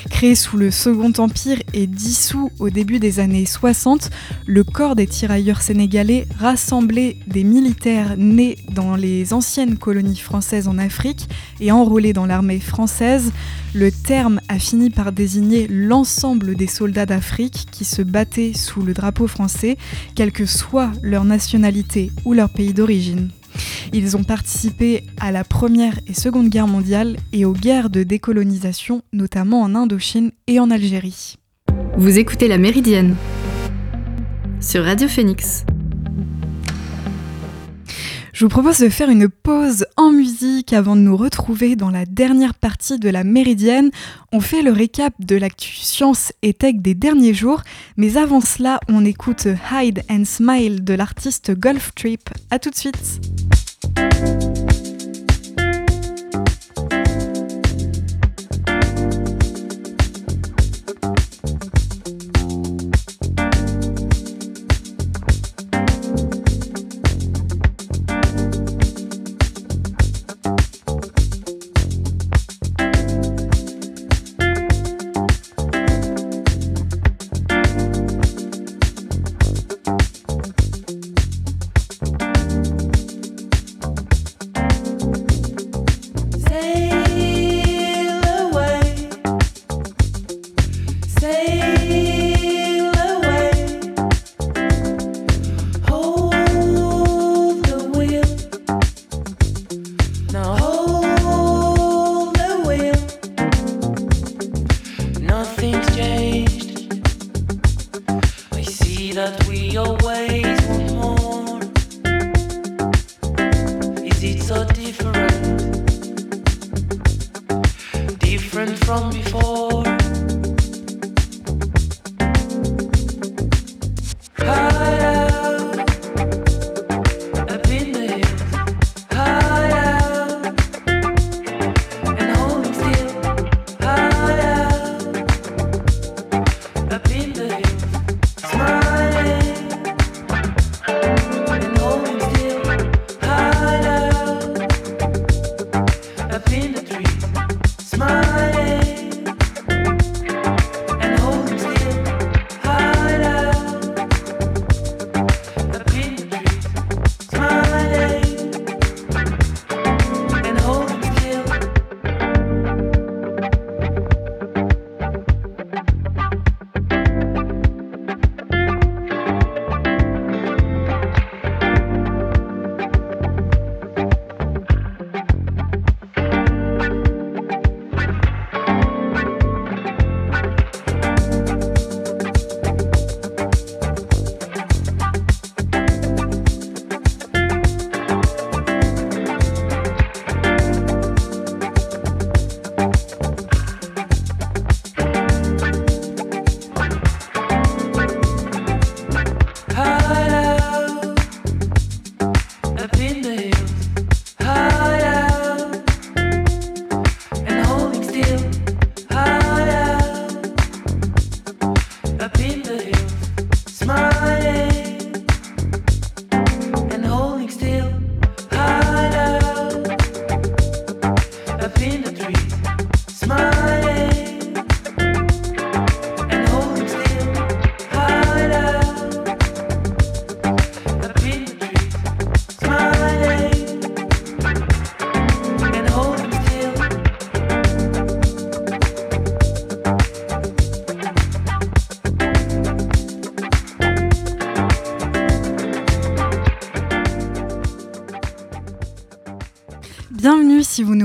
Créé 0.09 0.35
sous 0.35 0.57
le 0.57 0.71
Second 0.71 1.13
Empire 1.17 1.57
et 1.73 1.87
dissous 1.87 2.51
au 2.59 2.69
début 2.69 2.99
des 2.99 3.19
années 3.19 3.45
60, 3.45 4.09
le 4.45 4.63
corps 4.63 4.95
des 4.95 5.07
tirailleurs 5.07 5.61
sénégalais 5.61 6.27
rassemblait 6.39 7.17
des 7.27 7.43
militaires 7.43 8.15
nés 8.17 8.57
dans 8.71 8.95
les 8.95 9.33
anciennes 9.33 9.77
colonies 9.77 10.17
françaises 10.17 10.67
en 10.67 10.77
Afrique 10.77 11.27
et 11.59 11.71
enrôlés 11.71 12.13
dans 12.13 12.25
l'armée 12.25 12.59
française. 12.59 13.31
Le 13.73 13.91
terme 13.91 14.41
a 14.49 14.59
fini 14.59 14.89
par 14.89 15.11
désigner 15.11 15.67
l'ensemble 15.69 16.55
des 16.55 16.67
soldats 16.67 17.05
d'Afrique 17.05 17.67
qui 17.71 17.85
se 17.85 18.01
battaient 18.01 18.53
sous 18.53 18.81
le 18.81 18.93
drapeau 18.93 19.27
français, 19.27 19.77
quelle 20.15 20.31
que 20.31 20.45
soit 20.45 20.91
leur 21.01 21.23
nationalité 21.23 22.11
ou 22.25 22.33
leur 22.33 22.49
pays 22.49 22.73
d'origine. 22.73 23.29
Ils 23.93 24.17
ont 24.17 24.23
participé 24.23 25.03
à 25.19 25.31
la 25.31 25.43
Première 25.43 25.99
et 26.07 26.13
Seconde 26.13 26.49
Guerre 26.49 26.67
mondiale 26.67 27.17
et 27.33 27.45
aux 27.45 27.53
guerres 27.53 27.89
de 27.89 28.03
décolonisation, 28.03 29.01
notamment 29.13 29.61
en 29.61 29.75
Indochine 29.75 30.31
et 30.47 30.59
en 30.59 30.71
Algérie. 30.71 31.35
Vous 31.97 32.17
écoutez 32.17 32.47
La 32.47 32.57
Méridienne 32.57 33.15
sur 34.59 34.83
Radio 34.83 35.07
Phoenix. 35.07 35.65
Je 38.41 38.47
vous 38.47 38.49
propose 38.49 38.79
de 38.79 38.89
faire 38.89 39.11
une 39.11 39.29
pause 39.29 39.85
en 39.97 40.11
musique 40.11 40.73
avant 40.73 40.95
de 40.95 41.01
nous 41.01 41.15
retrouver 41.15 41.75
dans 41.75 41.91
la 41.91 42.07
dernière 42.07 42.55
partie 42.55 42.97
de 42.97 43.07
la 43.07 43.23
Méridienne. 43.23 43.91
On 44.31 44.39
fait 44.39 44.63
le 44.63 44.71
récap 44.71 45.13
de 45.19 45.35
l'actu 45.35 45.75
science 45.75 46.33
et 46.41 46.55
tech 46.55 46.73
des 46.77 46.95
derniers 46.95 47.35
jours, 47.35 47.61
mais 47.97 48.17
avant 48.17 48.41
cela, 48.41 48.79
on 48.89 49.05
écoute 49.05 49.47
Hide 49.71 50.01
and 50.09 50.25
Smile 50.25 50.83
de 50.83 50.95
l'artiste 50.95 51.51
Golf 51.51 51.93
Trip. 51.93 52.31
A 52.49 52.57
tout 52.57 52.71
de 52.71 52.75
suite. 52.75 53.21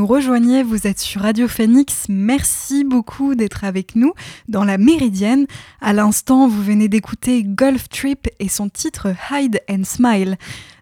Rejoignez, 0.06 0.62
vous 0.62 0.86
êtes 0.86 0.98
sur 0.98 1.22
Radio 1.22 1.48
Phoenix. 1.48 2.06
Merci 2.08 2.84
beaucoup 2.84 3.34
d'être 3.34 3.64
avec 3.64 3.96
nous 3.96 4.12
dans 4.48 4.64
la 4.64 4.78
Méridienne. 4.78 5.46
À 5.80 5.92
l'instant, 5.92 6.48
vous 6.48 6.62
venez 6.62 6.88
d'écouter 6.88 7.42
Golf 7.44 7.88
Trip 7.88 8.28
et 8.38 8.48
son 8.48 8.68
titre 8.68 9.08
Hide 9.30 9.60
and 9.68 9.84
Smile. 9.84 10.36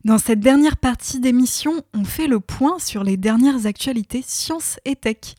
Dans 0.04 0.18
cette 0.18 0.40
dernière 0.40 0.76
partie 0.76 1.20
d'émission, 1.20 1.82
on 1.94 2.04
fait 2.04 2.26
le 2.26 2.40
point 2.40 2.78
sur 2.78 3.04
les 3.04 3.16
dernières 3.16 3.66
actualités 3.66 4.22
sciences 4.26 4.78
et 4.84 4.96
tech. 4.96 5.34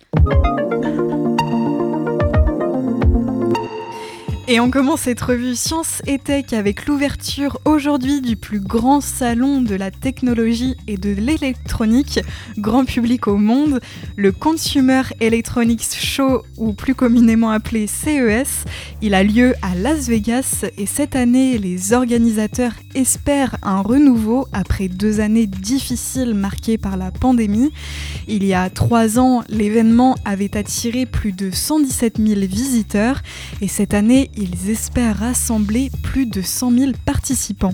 Et 4.48 4.60
on 4.60 4.70
commence 4.70 5.02
cette 5.02 5.22
revue 5.22 5.56
Science 5.56 6.04
et 6.06 6.20
Tech 6.20 6.54
avec 6.54 6.86
l'ouverture 6.86 7.58
aujourd'hui 7.66 8.22
du 8.22 8.36
plus 8.36 8.60
grand 8.60 9.02
salon 9.02 9.64
de 9.64 9.74
la 9.74 9.90
technologie 9.90 10.76
et 10.86 10.98
de 10.98 11.10
l'électronique, 11.10 12.20
grand 12.60 12.86
public 12.86 13.28
au 13.28 13.38
monde, 13.38 13.80
le 14.16 14.32
Consumer 14.32 15.02
Electronics 15.20 15.96
Show 15.96 16.44
ou 16.58 16.74
plus 16.74 16.94
communément 16.94 17.50
appelé 17.50 17.88
CES. 17.88 18.66
Il 19.02 19.16
a 19.16 19.24
lieu 19.24 19.56
à 19.64 19.74
Las 19.74 20.08
Vegas 20.10 20.64
et 20.78 20.86
cette 20.86 21.16
année, 21.16 21.58
les 21.58 21.94
organisateurs 21.94 22.74
espèrent 22.94 23.58
un 23.64 23.82
renouveau 23.82 24.48
après 24.54 24.90
deux 24.90 25.22
années 25.22 25.48
difficiles 25.48 26.36
marquées 26.36 26.78
par 26.78 26.98
la 26.98 27.10
pandémie. 27.10 27.72
Il 28.28 28.44
y 28.44 28.54
a 28.54 28.70
trois 28.70 29.18
ans, 29.18 29.44
l'événement 29.50 30.16
avait 30.24 30.56
attiré 30.56 31.08
plus 31.08 31.32
de 31.32 31.50
117 31.50 32.18
000 32.20 32.42
visiteurs 32.42 33.24
et 33.60 33.68
cette 33.68 33.96
année, 33.96 34.30
ils 34.38 34.70
espèrent 34.70 35.18
rassembler 35.18 35.92
plus 36.04 36.26
de 36.26 36.42
100 36.42 36.72
000 36.72 36.92
participants. 37.06 37.74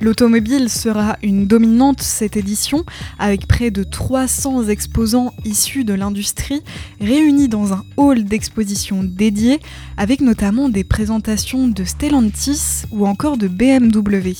L'automobile 0.00 0.68
sera 0.68 1.16
une 1.22 1.46
dominante 1.46 2.02
cette 2.02 2.36
édition, 2.36 2.84
avec 3.18 3.46
près 3.46 3.70
de 3.70 3.82
300 3.82 4.68
exposants 4.68 5.32
issus 5.44 5.84
de 5.84 5.94
l'industrie 5.94 6.62
réunis 7.00 7.48
dans 7.48 7.72
un 7.72 7.84
hall 7.96 8.24
d'exposition 8.24 9.02
dédié, 9.04 9.60
avec 9.96 10.20
notamment 10.20 10.68
des 10.68 10.84
présentations 10.84 11.68
de 11.68 11.84
Stellantis 11.84 12.84
ou 12.90 13.06
encore 13.06 13.36
de 13.36 13.48
BMW. 13.48 14.34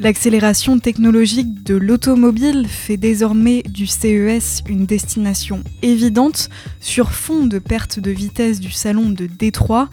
L'accélération 0.00 0.80
technologique 0.80 1.62
de 1.62 1.76
l'automobile 1.76 2.66
fait 2.68 2.96
désormais 2.96 3.62
du 3.62 3.86
CES 3.86 4.62
une 4.68 4.86
destination 4.86 5.62
évidente 5.82 6.50
sur 6.80 7.12
fond 7.12 7.46
de 7.46 7.60
perte 7.60 8.00
de 8.00 8.10
vitesse 8.10 8.58
du 8.58 8.72
salon 8.72 9.10
de 9.10 9.26
Détroit 9.26 9.88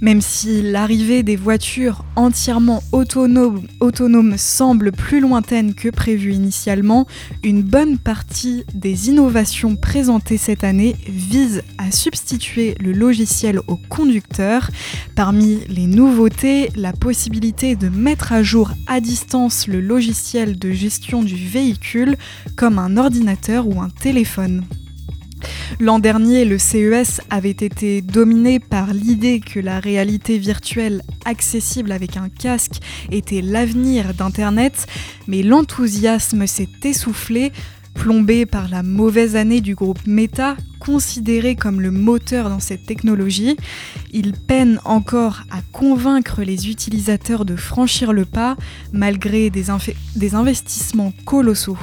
même 0.00 0.20
si 0.20 0.62
l'arrivée 0.62 1.22
des 1.22 1.36
voitures 1.36 2.04
entièrement 2.16 2.82
autonomes, 2.92 4.36
semble 4.36 4.92
plus 4.92 5.20
lointaine 5.20 5.74
que 5.74 5.88
prévu 5.88 6.32
initialement, 6.32 7.06
une 7.42 7.62
bonne 7.62 7.98
partie 7.98 8.64
des 8.74 9.08
innovations 9.08 9.76
présentées 9.76 10.36
cette 10.36 10.64
année 10.64 10.96
visent 11.08 11.62
à 11.78 11.90
substituer 11.90 12.74
le 12.80 12.92
logiciel 12.92 13.60
au 13.66 13.76
conducteur. 13.76 14.70
Parmi 15.14 15.60
les 15.68 15.86
nouveautés, 15.86 16.70
la 16.76 16.92
possibilité 16.92 17.76
de 17.76 17.88
mettre 17.88 18.32
à 18.32 18.42
jour 18.42 18.72
à 18.86 19.00
distance 19.00 19.66
le 19.66 19.80
logiciel 19.80 20.58
de 20.58 20.72
gestion 20.72 21.22
du 21.22 21.36
véhicule 21.36 22.16
comme 22.56 22.78
un 22.78 22.96
ordinateur 22.96 23.66
ou 23.66 23.80
un 23.80 23.88
téléphone. 23.88 24.64
L'an 25.80 25.98
dernier, 25.98 26.44
le 26.44 26.58
CES 26.58 27.20
avait 27.28 27.50
été 27.50 28.00
dominé 28.00 28.60
par 28.60 28.94
l'idée 28.94 29.40
que 29.40 29.60
la 29.60 29.80
réalité 29.80 30.38
virtuelle 30.38 31.02
accessible 31.24 31.92
avec 31.92 32.16
un 32.16 32.28
casque 32.28 32.80
était 33.10 33.42
l'avenir 33.42 34.14
d'Internet, 34.14 34.86
mais 35.26 35.42
l'enthousiasme 35.42 36.46
s'est 36.46 36.68
essoufflé 36.84 37.52
Plombé 37.96 38.46
par 38.46 38.68
la 38.68 38.82
mauvaise 38.82 39.36
année 39.36 39.60
du 39.60 39.74
groupe 39.74 40.06
Meta, 40.06 40.56
considéré 40.78 41.56
comme 41.56 41.80
le 41.80 41.90
moteur 41.90 42.48
dans 42.48 42.60
cette 42.60 42.86
technologie, 42.86 43.56
il 44.12 44.32
peine 44.32 44.80
encore 44.84 45.42
à 45.50 45.60
convaincre 45.72 46.42
les 46.42 46.70
utilisateurs 46.70 47.44
de 47.44 47.56
franchir 47.56 48.12
le 48.12 48.24
pas 48.24 48.56
malgré 48.92 49.50
des, 49.50 49.70
investissements 50.34 51.12
colossaux. 51.24 51.78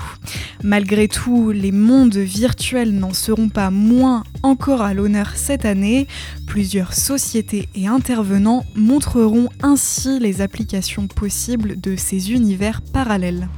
Malgré 0.64 1.10
tout, 1.10 1.52
les 1.52 1.74
mondes 1.74 2.16
virtuels 2.16 2.94
n'en 2.94 3.14
seront 3.14 3.50
pas 3.50 3.70
moins 3.70 4.24
encore 4.44 4.82
à 4.82 4.94
l'honneur 4.94 5.32
cette 5.36 5.66
année. 5.66 6.08
Plusieurs 6.48 6.94
sociétés 6.94 7.68
et 7.76 7.88
intervenants 7.88 8.64
montreront 8.76 9.50
ainsi 9.62 10.20
les 10.20 10.42
applications 10.42 11.08
possibles 11.08 11.82
de 11.82 11.98
ces 11.98 12.32
univers 12.32 12.82
parallèles. 12.82 13.50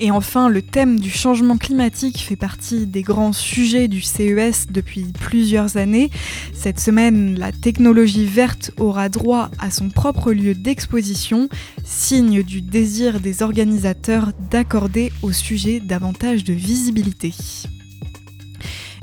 Et 0.00 0.10
enfin, 0.12 0.48
le 0.48 0.62
thème 0.62 1.00
du 1.00 1.10
changement 1.10 1.56
climatique 1.56 2.18
fait 2.18 2.36
partie 2.36 2.86
des 2.86 3.02
grands 3.02 3.32
sujets 3.32 3.88
du 3.88 4.00
CES 4.00 4.68
depuis 4.70 5.06
plusieurs 5.12 5.76
années. 5.76 6.10
Cette 6.52 6.78
semaine, 6.78 7.36
la 7.36 7.50
technologie 7.50 8.24
verte 8.24 8.70
aura 8.78 9.08
droit 9.08 9.50
à 9.58 9.70
son 9.72 9.90
propre 9.90 10.32
lieu 10.32 10.54
d'exposition, 10.54 11.48
signe 11.84 12.44
du 12.44 12.62
désir 12.62 13.18
des 13.18 13.42
organisateurs 13.42 14.30
d'accorder 14.50 15.12
au 15.22 15.32
sujet 15.32 15.80
davantage 15.80 16.44
de 16.44 16.52
visibilité. 16.52 17.34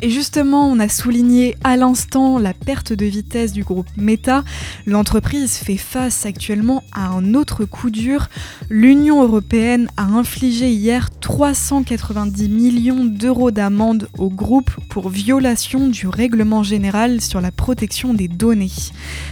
Et 0.02 0.10
justement, 0.10 0.70
on 0.70 0.80
a 0.80 0.90
souligné 0.90 1.56
à 1.64 1.78
l'instant 1.78 2.38
la 2.38 2.54
perte 2.54 2.94
de 2.94 3.06
vitesse 3.06 3.54
du 3.54 3.64
groupe 3.64 3.88
Meta. 3.98 4.44
L'entreprise 4.86 5.56
fait 5.56 5.78
face 5.78 6.26
actuellement 6.26 6.84
à 6.92 7.08
un 7.08 7.34
autre 7.34 7.66
coup 7.66 7.90
dur. 7.90 8.30
L'Union 8.70 9.24
européenne 9.24 9.88
a 9.98 10.04
infligé 10.04 10.72
hier 10.72 11.10
390 11.22 12.50
millions 12.50 13.06
d'euros 13.06 13.52
d'amende 13.52 14.10
au 14.18 14.30
groupe 14.30 14.72
pour 14.90 15.10
violation 15.10 15.88
du 15.88 16.08
règlement 16.08 16.64
général 16.64 17.22
sur 17.22 17.42
la 17.42 17.52
protection 17.52 18.14
des 18.14 18.28
données. 18.28 18.72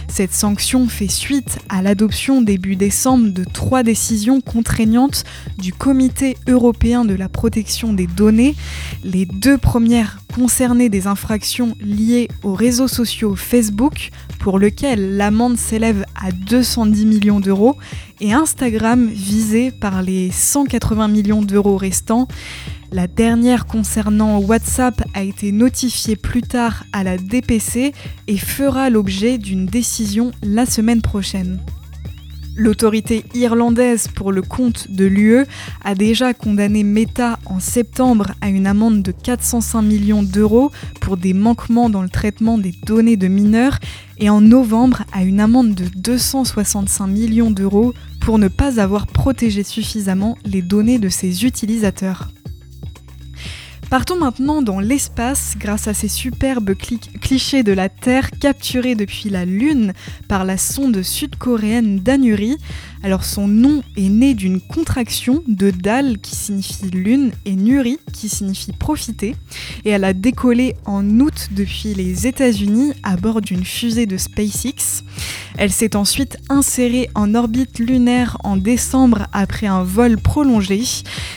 Cette 0.08 0.32
sanction 0.32 0.88
fait 0.88 1.08
suite 1.08 1.58
à 1.68 1.82
l'adoption 1.82 2.40
début 2.40 2.76
décembre 2.76 3.28
de 3.28 3.44
trois 3.44 3.82
décisions 3.82 4.40
contraignantes 4.40 5.24
du 5.58 5.72
Comité 5.72 6.36
européen 6.48 7.04
de 7.04 7.14
la 7.14 7.28
protection 7.28 7.92
des 7.92 8.06
données. 8.06 8.54
Les 9.04 9.26
deux 9.26 9.58
premières 9.58 10.23
concernaient 10.34 10.88
des 10.88 11.06
infractions 11.06 11.76
liées 11.80 12.28
aux 12.42 12.54
réseaux 12.54 12.88
sociaux 12.88 13.36
Facebook, 13.36 14.10
pour 14.40 14.58
lequel 14.58 15.16
l'amende 15.16 15.56
s'élève 15.56 16.04
à 16.20 16.32
210 16.32 17.06
millions 17.06 17.40
d'euros, 17.40 17.76
et 18.20 18.32
Instagram 18.32 19.08
visé 19.08 19.70
par 19.70 20.02
les 20.02 20.30
180 20.30 21.08
millions 21.08 21.42
d'euros 21.42 21.76
restants. 21.76 22.26
La 22.90 23.06
dernière 23.06 23.66
concernant 23.66 24.38
WhatsApp 24.38 25.02
a 25.14 25.22
été 25.22 25.52
notifiée 25.52 26.16
plus 26.16 26.42
tard 26.42 26.84
à 26.92 27.04
la 27.04 27.16
DPC 27.16 27.92
et 28.26 28.36
fera 28.36 28.90
l'objet 28.90 29.38
d'une 29.38 29.66
décision 29.66 30.32
la 30.42 30.66
semaine 30.66 31.02
prochaine. 31.02 31.60
L'autorité 32.56 33.24
irlandaise 33.34 34.06
pour 34.06 34.30
le 34.30 34.40
compte 34.40 34.88
de 34.88 35.04
l'UE 35.04 35.44
a 35.84 35.94
déjà 35.96 36.32
condamné 36.34 36.84
Meta 36.84 37.40
en 37.46 37.58
septembre 37.58 38.32
à 38.40 38.48
une 38.48 38.68
amende 38.68 39.02
de 39.02 39.10
405 39.10 39.82
millions 39.82 40.22
d'euros 40.22 40.70
pour 41.00 41.16
des 41.16 41.34
manquements 41.34 41.90
dans 41.90 42.02
le 42.02 42.08
traitement 42.08 42.56
des 42.56 42.72
données 42.86 43.16
de 43.16 43.26
mineurs 43.26 43.80
et 44.18 44.30
en 44.30 44.40
novembre 44.40 45.02
à 45.12 45.24
une 45.24 45.40
amende 45.40 45.74
de 45.74 45.86
265 45.96 47.08
millions 47.08 47.50
d'euros 47.50 47.92
pour 48.20 48.38
ne 48.38 48.46
pas 48.46 48.80
avoir 48.80 49.08
protégé 49.08 49.64
suffisamment 49.64 50.38
les 50.44 50.62
données 50.62 51.00
de 51.00 51.08
ses 51.08 51.44
utilisateurs. 51.44 52.28
Partons 53.90 54.16
maintenant 54.16 54.62
dans 54.62 54.80
l'espace 54.80 55.54
grâce 55.58 55.88
à 55.88 55.94
ces 55.94 56.08
superbes 56.08 56.74
clichés 57.20 57.62
de 57.62 57.72
la 57.72 57.88
Terre 57.88 58.30
capturés 58.30 58.94
depuis 58.94 59.28
la 59.28 59.44
Lune 59.44 59.92
par 60.28 60.44
la 60.44 60.58
sonde 60.58 61.02
sud-coréenne 61.02 62.00
Danuri. 62.00 62.56
Alors 63.04 63.22
son 63.22 63.48
nom 63.48 63.82
est 63.98 64.08
né 64.08 64.32
d'une 64.32 64.62
contraction 64.62 65.44
de 65.46 65.70
Dal 65.70 66.16
qui 66.20 66.34
signifie 66.34 66.88
lune 66.88 67.32
et 67.44 67.54
Nuri 67.54 67.98
qui 68.14 68.30
signifie 68.30 68.72
profiter 68.72 69.36
et 69.84 69.90
elle 69.90 70.04
a 70.04 70.14
décollé 70.14 70.74
en 70.86 71.20
août 71.20 71.48
depuis 71.50 71.92
les 71.92 72.26
États-Unis 72.26 72.94
à 73.02 73.18
bord 73.18 73.42
d'une 73.42 73.62
fusée 73.62 74.06
de 74.06 74.16
SpaceX. 74.16 75.04
Elle 75.58 75.70
s'est 75.70 75.96
ensuite 75.96 76.38
insérée 76.48 77.10
en 77.14 77.34
orbite 77.34 77.78
lunaire 77.78 78.38
en 78.42 78.56
décembre 78.56 79.26
après 79.34 79.66
un 79.66 79.84
vol 79.84 80.16
prolongé. 80.16 80.82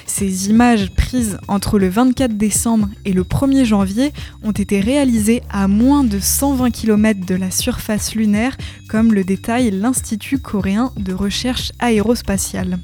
Ces 0.06 0.50
images 0.50 0.90
prises 0.90 1.38
entre 1.48 1.78
le 1.78 1.90
24 1.90 2.36
décembre 2.36 2.88
et 3.06 3.14
le 3.14 3.24
1er 3.24 3.66
janvier 3.66 4.14
ont 4.42 4.52
été 4.52 4.80
réalisées 4.80 5.44
à 5.52 5.68
moins 5.68 6.04
de 6.04 6.20
120 6.20 6.72
km 6.72 7.26
de 7.26 7.36
la 7.36 7.52
surface 7.52 8.16
lunaire, 8.16 8.58
comme 8.90 9.14
le 9.14 9.24
détaille 9.24 9.70
l'Institut 9.70 10.40
coréen 10.40 10.92
de 10.98 11.14
recherche 11.14 11.57
aérospatiale. 11.80 12.80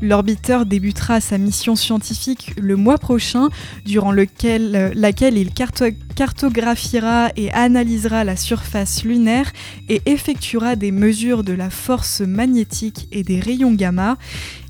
L'orbiteur 0.00 0.66
débutera 0.66 1.20
sa 1.20 1.38
mission 1.38 1.76
scientifique 1.76 2.52
le 2.56 2.76
mois 2.76 2.98
prochain, 2.98 3.48
durant 3.84 4.12
lequel, 4.12 4.92
laquelle 4.94 5.36
il 5.36 5.50
cartographiera 5.52 7.30
et 7.36 7.50
analysera 7.52 8.24
la 8.24 8.36
surface 8.36 9.04
lunaire 9.04 9.52
et 9.88 10.02
effectuera 10.06 10.76
des 10.76 10.92
mesures 10.92 11.44
de 11.44 11.52
la 11.52 11.70
force 11.70 12.20
magnétique 12.20 13.08
et 13.12 13.22
des 13.22 13.40
rayons 13.40 13.72
gamma. 13.72 14.16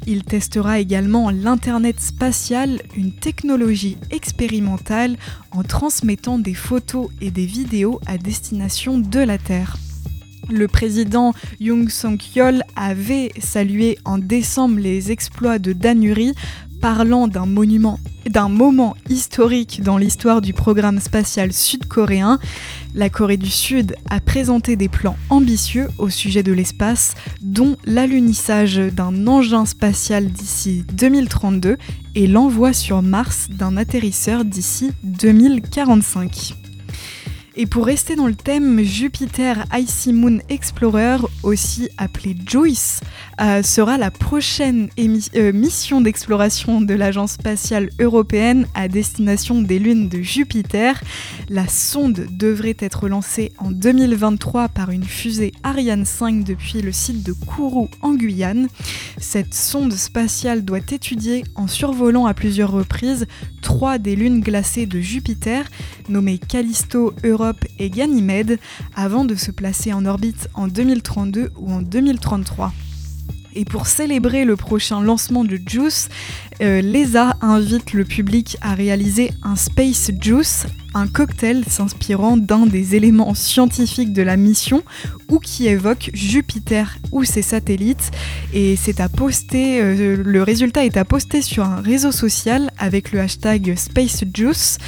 Il 0.06 0.24
testera 0.24 0.78
également 0.78 1.30
l'Internet 1.30 2.00
spatial, 2.00 2.80
une 2.96 3.12
technologie 3.12 3.98
expérimentale 4.10 5.16
en 5.50 5.62
transmettant 5.62 6.38
des 6.38 6.54
photos 6.54 7.08
et 7.20 7.30
des 7.30 7.46
vidéos 7.46 8.00
à 8.06 8.16
destination 8.16 8.98
de 8.98 9.20
la 9.20 9.38
Terre. 9.38 9.76
Le 10.50 10.66
président 10.68 11.34
Young 11.60 11.88
Song-yeol 11.90 12.62
avait 12.76 13.32
salué 13.38 13.98
en 14.04 14.18
décembre 14.18 14.78
les 14.78 15.12
exploits 15.12 15.58
de 15.58 15.72
Danuri, 15.72 16.34
parlant 16.80 17.28
d'un 17.28 17.46
monument 17.46 17.98
d'un 18.28 18.48
moment 18.48 18.96
historique 19.08 19.82
dans 19.82 19.96
l'histoire 19.96 20.40
du 20.40 20.52
programme 20.52 21.00
spatial 21.00 21.52
sud-coréen. 21.52 22.38
La 22.94 23.08
Corée 23.08 23.36
du 23.36 23.50
Sud 23.50 23.96
a 24.10 24.20
présenté 24.20 24.76
des 24.76 24.88
plans 24.88 25.16
ambitieux 25.30 25.88
au 25.98 26.10
sujet 26.10 26.42
de 26.42 26.52
l'espace, 26.52 27.14
dont 27.40 27.76
l'alunissage 27.84 28.76
d'un 28.76 29.26
engin 29.26 29.66
spatial 29.66 30.26
d'ici 30.26 30.84
2032 30.92 31.76
et 32.14 32.26
l'envoi 32.26 32.72
sur 32.72 33.02
Mars 33.02 33.48
d'un 33.50 33.76
atterrisseur 33.76 34.44
d'ici 34.44 34.92
2045. 35.04 36.67
Et 37.60 37.66
pour 37.66 37.86
rester 37.86 38.14
dans 38.14 38.28
le 38.28 38.36
thème, 38.36 38.84
Jupiter 38.84 39.64
Icy 39.76 40.12
Moon 40.12 40.38
Explorer, 40.48 41.16
aussi 41.42 41.88
appelé 41.98 42.36
JUICE, 42.46 43.00
euh, 43.40 43.64
sera 43.64 43.98
la 43.98 44.12
prochaine 44.12 44.90
euh, 44.96 45.52
mission 45.52 46.00
d'exploration 46.00 46.80
de 46.80 46.94
l'Agence 46.94 47.32
spatiale 47.32 47.90
européenne 47.98 48.68
à 48.74 48.86
destination 48.86 49.60
des 49.60 49.80
lunes 49.80 50.08
de 50.08 50.22
Jupiter. 50.22 51.02
La 51.48 51.66
sonde 51.66 52.28
devrait 52.30 52.76
être 52.78 53.08
lancée 53.08 53.50
en 53.58 53.72
2023 53.72 54.68
par 54.68 54.90
une 54.90 55.02
fusée 55.02 55.50
Ariane 55.64 56.04
5 56.04 56.44
depuis 56.44 56.80
le 56.80 56.92
site 56.92 57.24
de 57.24 57.32
Kourou 57.32 57.88
en 58.02 58.14
Guyane. 58.14 58.68
Cette 59.18 59.52
sonde 59.52 59.94
spatiale 59.94 60.64
doit 60.64 60.78
étudier 60.78 61.42
en 61.56 61.66
survolant 61.66 62.26
à 62.26 62.34
plusieurs 62.34 62.70
reprises 62.70 63.26
trois 63.60 63.98
des 63.98 64.16
lunes 64.16 64.40
glacées 64.40 64.86
de 64.86 65.00
Jupiter, 65.00 65.64
nommées 66.08 66.38
Callisto, 66.38 67.14
Europe 67.24 67.64
et 67.78 67.90
Ganymède, 67.90 68.58
avant 68.96 69.24
de 69.24 69.34
se 69.34 69.50
placer 69.50 69.92
en 69.92 70.04
orbite 70.06 70.48
en 70.54 70.68
2032 70.68 71.52
ou 71.56 71.72
en 71.72 71.82
2033. 71.82 72.72
Et 73.54 73.64
pour 73.64 73.86
célébrer 73.86 74.44
le 74.44 74.56
prochain 74.56 75.00
lancement 75.00 75.44
de 75.44 75.58
Juice, 75.66 76.08
euh, 76.60 76.80
l'ESA 76.80 77.36
invite 77.40 77.92
le 77.92 78.04
public 78.04 78.56
à 78.60 78.74
réaliser 78.74 79.32
un 79.42 79.56
Space 79.56 80.10
Juice, 80.20 80.66
un 80.98 81.06
cocktail 81.06 81.64
s'inspirant 81.68 82.36
d'un 82.36 82.66
des 82.66 82.96
éléments 82.96 83.34
scientifiques 83.34 84.12
de 84.12 84.22
la 84.22 84.36
mission 84.36 84.82
ou 85.28 85.38
qui 85.38 85.66
évoque 85.66 86.10
Jupiter 86.12 86.98
ou 87.12 87.24
ses 87.24 87.42
satellites. 87.42 88.10
Et 88.52 88.76
c'est 88.76 89.00
à 89.00 89.08
poster, 89.08 89.80
euh, 89.80 90.16
le 90.22 90.42
résultat 90.42 90.84
est 90.84 90.96
à 90.96 91.04
poster 91.04 91.42
sur 91.42 91.64
un 91.64 91.80
réseau 91.80 92.12
social 92.12 92.70
avec 92.78 93.12
le 93.12 93.20
hashtag 93.20 93.76
SpaceJuice. 93.76 94.78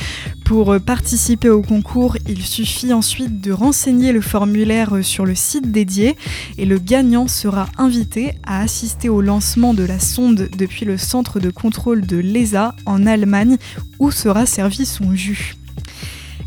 Pour 0.45 0.73
euh, 0.73 0.79
participer 0.81 1.49
au 1.49 1.63
concours, 1.63 2.17
il 2.29 2.43
suffit 2.43 2.93
ensuite 2.93 3.41
de 3.41 3.53
renseigner 3.53 4.13
le 4.13 4.21
formulaire 4.21 4.97
euh, 4.97 5.03
sur 5.03 5.25
le 5.25 5.37
site 5.37 5.71
dédié 5.71 6.17
et 6.59 6.65
le 6.65 6.79
gagnant 6.79 7.29
sera 7.29 7.69
invité 7.79 8.35
à 8.45 8.61
assister 8.63 9.09
au 9.09 9.21
lancement 9.21 9.75
de 9.75 9.85
la 9.85 10.01
sonde 10.01 10.49
depuis 10.59 10.85
le 10.85 10.99
centre 10.99 11.39
de 11.39 11.51
contrôle 11.51 12.05
de 12.05 12.17
l'ESA 12.17 12.75
en 12.85 13.07
Allemagne 13.07 13.59
où 14.01 14.11
sera 14.11 14.47
servi 14.47 14.87
son 14.87 15.15
jus. 15.15 15.55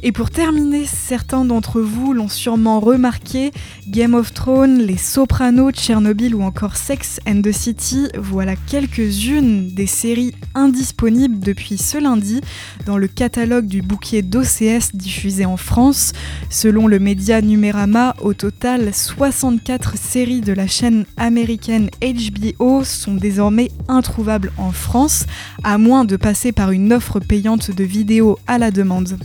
Et 0.05 0.11
pour 0.11 0.29
terminer, 0.29 0.85
certains 0.85 1.45
d'entre 1.45 1.79
vous 1.79 2.11
l'ont 2.11 2.27
sûrement 2.27 2.81
remarqué, 2.81 3.51
Game 3.87 4.13
of 4.15 4.33
Thrones, 4.33 4.79
Les 4.79 4.97
Sopranos, 4.97 5.71
Tchernobyl 5.71 6.35
ou 6.35 6.41
encore 6.41 6.75
Sex 6.75 7.21
and 7.25 7.41
the 7.41 7.53
City, 7.53 8.09
voilà 8.17 8.57
quelques-unes 8.57 9.69
des 9.69 9.87
séries 9.87 10.35
indisponibles 10.55 11.39
depuis 11.39 11.77
ce 11.77 11.97
lundi 11.97 12.41
dans 12.85 12.97
le 12.97 13.07
catalogue 13.07 13.65
du 13.65 13.81
bouquet 13.81 14.21
d'OCS 14.21 14.93
diffusé 14.93 15.45
en 15.45 15.55
France. 15.55 16.11
Selon 16.49 16.87
le 16.87 16.99
média 16.99 17.41
Numérama, 17.41 18.13
au 18.21 18.33
total, 18.33 18.93
64 18.93 19.97
séries 19.97 20.41
de 20.41 20.51
la 20.51 20.67
chaîne 20.67 21.05
américaine 21.15 21.89
HBO 22.01 22.83
sont 22.83 23.15
désormais 23.15 23.71
introuvables 23.87 24.51
en 24.57 24.73
France, 24.73 25.27
à 25.63 25.77
moins 25.77 26.03
de 26.03 26.17
passer 26.17 26.51
par 26.51 26.71
une 26.71 26.91
offre 26.91 27.21
payante 27.21 27.71
de 27.71 27.85
vidéos 27.85 28.37
à 28.47 28.57
la 28.57 28.69
demande. 28.69 29.17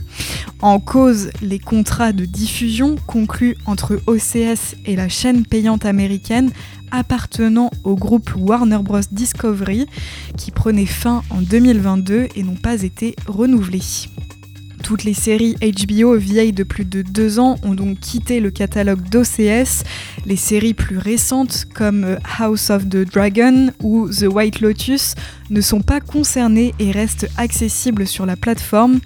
Cause, 0.77 1.31
les 1.41 1.57
contrats 1.57 2.11
de 2.11 2.25
diffusion 2.25 2.95
conclus 3.07 3.57
entre 3.65 3.99
OCS 4.05 4.75
et 4.85 4.95
la 4.95 5.09
chaîne 5.09 5.43
payante 5.43 5.85
américaine 5.85 6.51
appartenant 6.91 7.71
au 7.83 7.95
groupe 7.95 8.31
Warner 8.35 8.77
Bros. 8.83 8.99
Discovery 9.11 9.87
qui 10.37 10.51
prenaient 10.51 10.85
fin 10.85 11.23
en 11.31 11.41
2022 11.41 12.27
et 12.35 12.43
n'ont 12.43 12.53
pas 12.53 12.83
été 12.83 13.15
renouvelés. 13.25 13.81
Toutes 14.83 15.03
les 15.03 15.13
séries 15.13 15.55
HBO 15.61 16.15
vieilles 16.15 16.53
de 16.53 16.63
plus 16.63 16.85
de 16.85 17.01
deux 17.01 17.39
ans 17.39 17.57
ont 17.63 17.73
donc 17.73 17.99
quitté 17.99 18.39
le 18.39 18.49
catalogue 18.49 19.07
d'OCS. 19.09 19.83
Les 20.25 20.35
séries 20.35 20.73
plus 20.73 20.97
récentes 20.97 21.65
comme 21.73 22.17
House 22.39 22.69
of 22.69 22.87
the 22.87 23.05
Dragon 23.11 23.71
ou 23.81 24.09
The 24.09 24.25
White 24.31 24.61
Lotus 24.61 25.15
ne 25.49 25.61
sont 25.61 25.81
pas 25.81 25.99
concernées 25.99 26.73
et 26.79 26.91
restent 26.91 27.27
accessibles 27.37 28.07
sur 28.07 28.25
la 28.25 28.35
plateforme. 28.35 28.99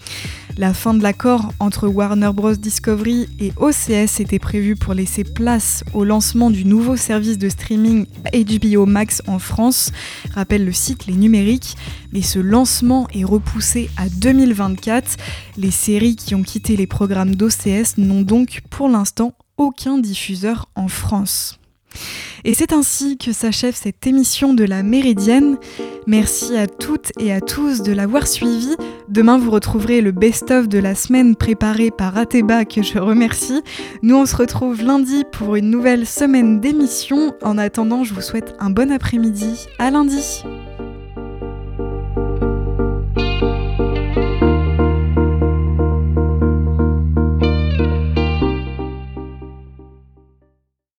La 0.55 0.73
fin 0.75 0.93
de 0.93 1.01
l'accord 1.01 1.51
entre 1.59 1.87
Warner 1.87 2.29
Bros. 2.31 2.53
Discovery 2.53 3.27
et 3.39 3.51
OCS 3.57 4.19
était 4.19 4.37
prévue 4.37 4.75
pour 4.75 4.93
laisser 4.93 5.23
place 5.23 5.83
au 5.93 6.03
lancement 6.03 6.51
du 6.51 6.63
nouveau 6.63 6.95
service 6.95 7.39
de 7.39 7.49
streaming 7.49 8.05
HBO 8.31 8.85
Max 8.85 9.23
en 9.25 9.39
France, 9.39 9.91
rappelle 10.35 10.63
le 10.63 10.71
site 10.71 11.07
Les 11.07 11.15
Numériques, 11.15 11.75
mais 12.11 12.21
ce 12.21 12.37
lancement 12.37 13.07
est 13.15 13.23
repoussé 13.23 13.89
à 13.97 14.09
2024. 14.09 15.17
Les 15.57 15.71
séries 15.71 16.15
qui 16.15 16.35
ont 16.35 16.43
quitté 16.43 16.77
les 16.77 16.87
programmes 16.87 17.33
d'OCS 17.33 17.97
n'ont 17.97 18.21
donc 18.21 18.61
pour 18.69 18.89
l'instant 18.89 19.33
aucun 19.57 19.97
diffuseur 19.97 20.69
en 20.75 20.87
France. 20.87 21.59
Et 22.43 22.53
c'est 22.53 22.73
ainsi 22.73 23.17
que 23.17 23.31
s'achève 23.31 23.75
cette 23.75 24.05
émission 24.05 24.53
de 24.53 24.63
la 24.63 24.83
Méridienne. 24.83 25.57
Merci 26.07 26.57
à 26.57 26.67
toutes 26.67 27.11
et 27.19 27.31
à 27.31 27.39
tous 27.39 27.81
de 27.81 27.93
l'avoir 27.93 28.27
suivi. 28.27 28.75
Demain, 29.07 29.37
vous 29.37 29.51
retrouverez 29.51 30.01
le 30.01 30.11
best-of 30.11 30.67
de 30.67 30.79
la 30.79 30.95
semaine 30.95 31.35
préparé 31.35 31.91
par 31.91 32.17
Ateba 32.17 32.65
que 32.65 32.81
je 32.81 32.99
remercie. 32.99 33.61
Nous, 34.01 34.15
on 34.15 34.25
se 34.25 34.35
retrouve 34.35 34.83
lundi 34.83 35.23
pour 35.31 35.55
une 35.55 35.69
nouvelle 35.69 36.05
semaine 36.05 36.59
d'émission. 36.59 37.33
En 37.41 37.57
attendant, 37.57 38.03
je 38.03 38.13
vous 38.13 38.21
souhaite 38.21 38.55
un 38.59 38.69
bon 38.69 38.91
après-midi. 38.91 39.67
À 39.79 39.91
lundi. 39.91 40.43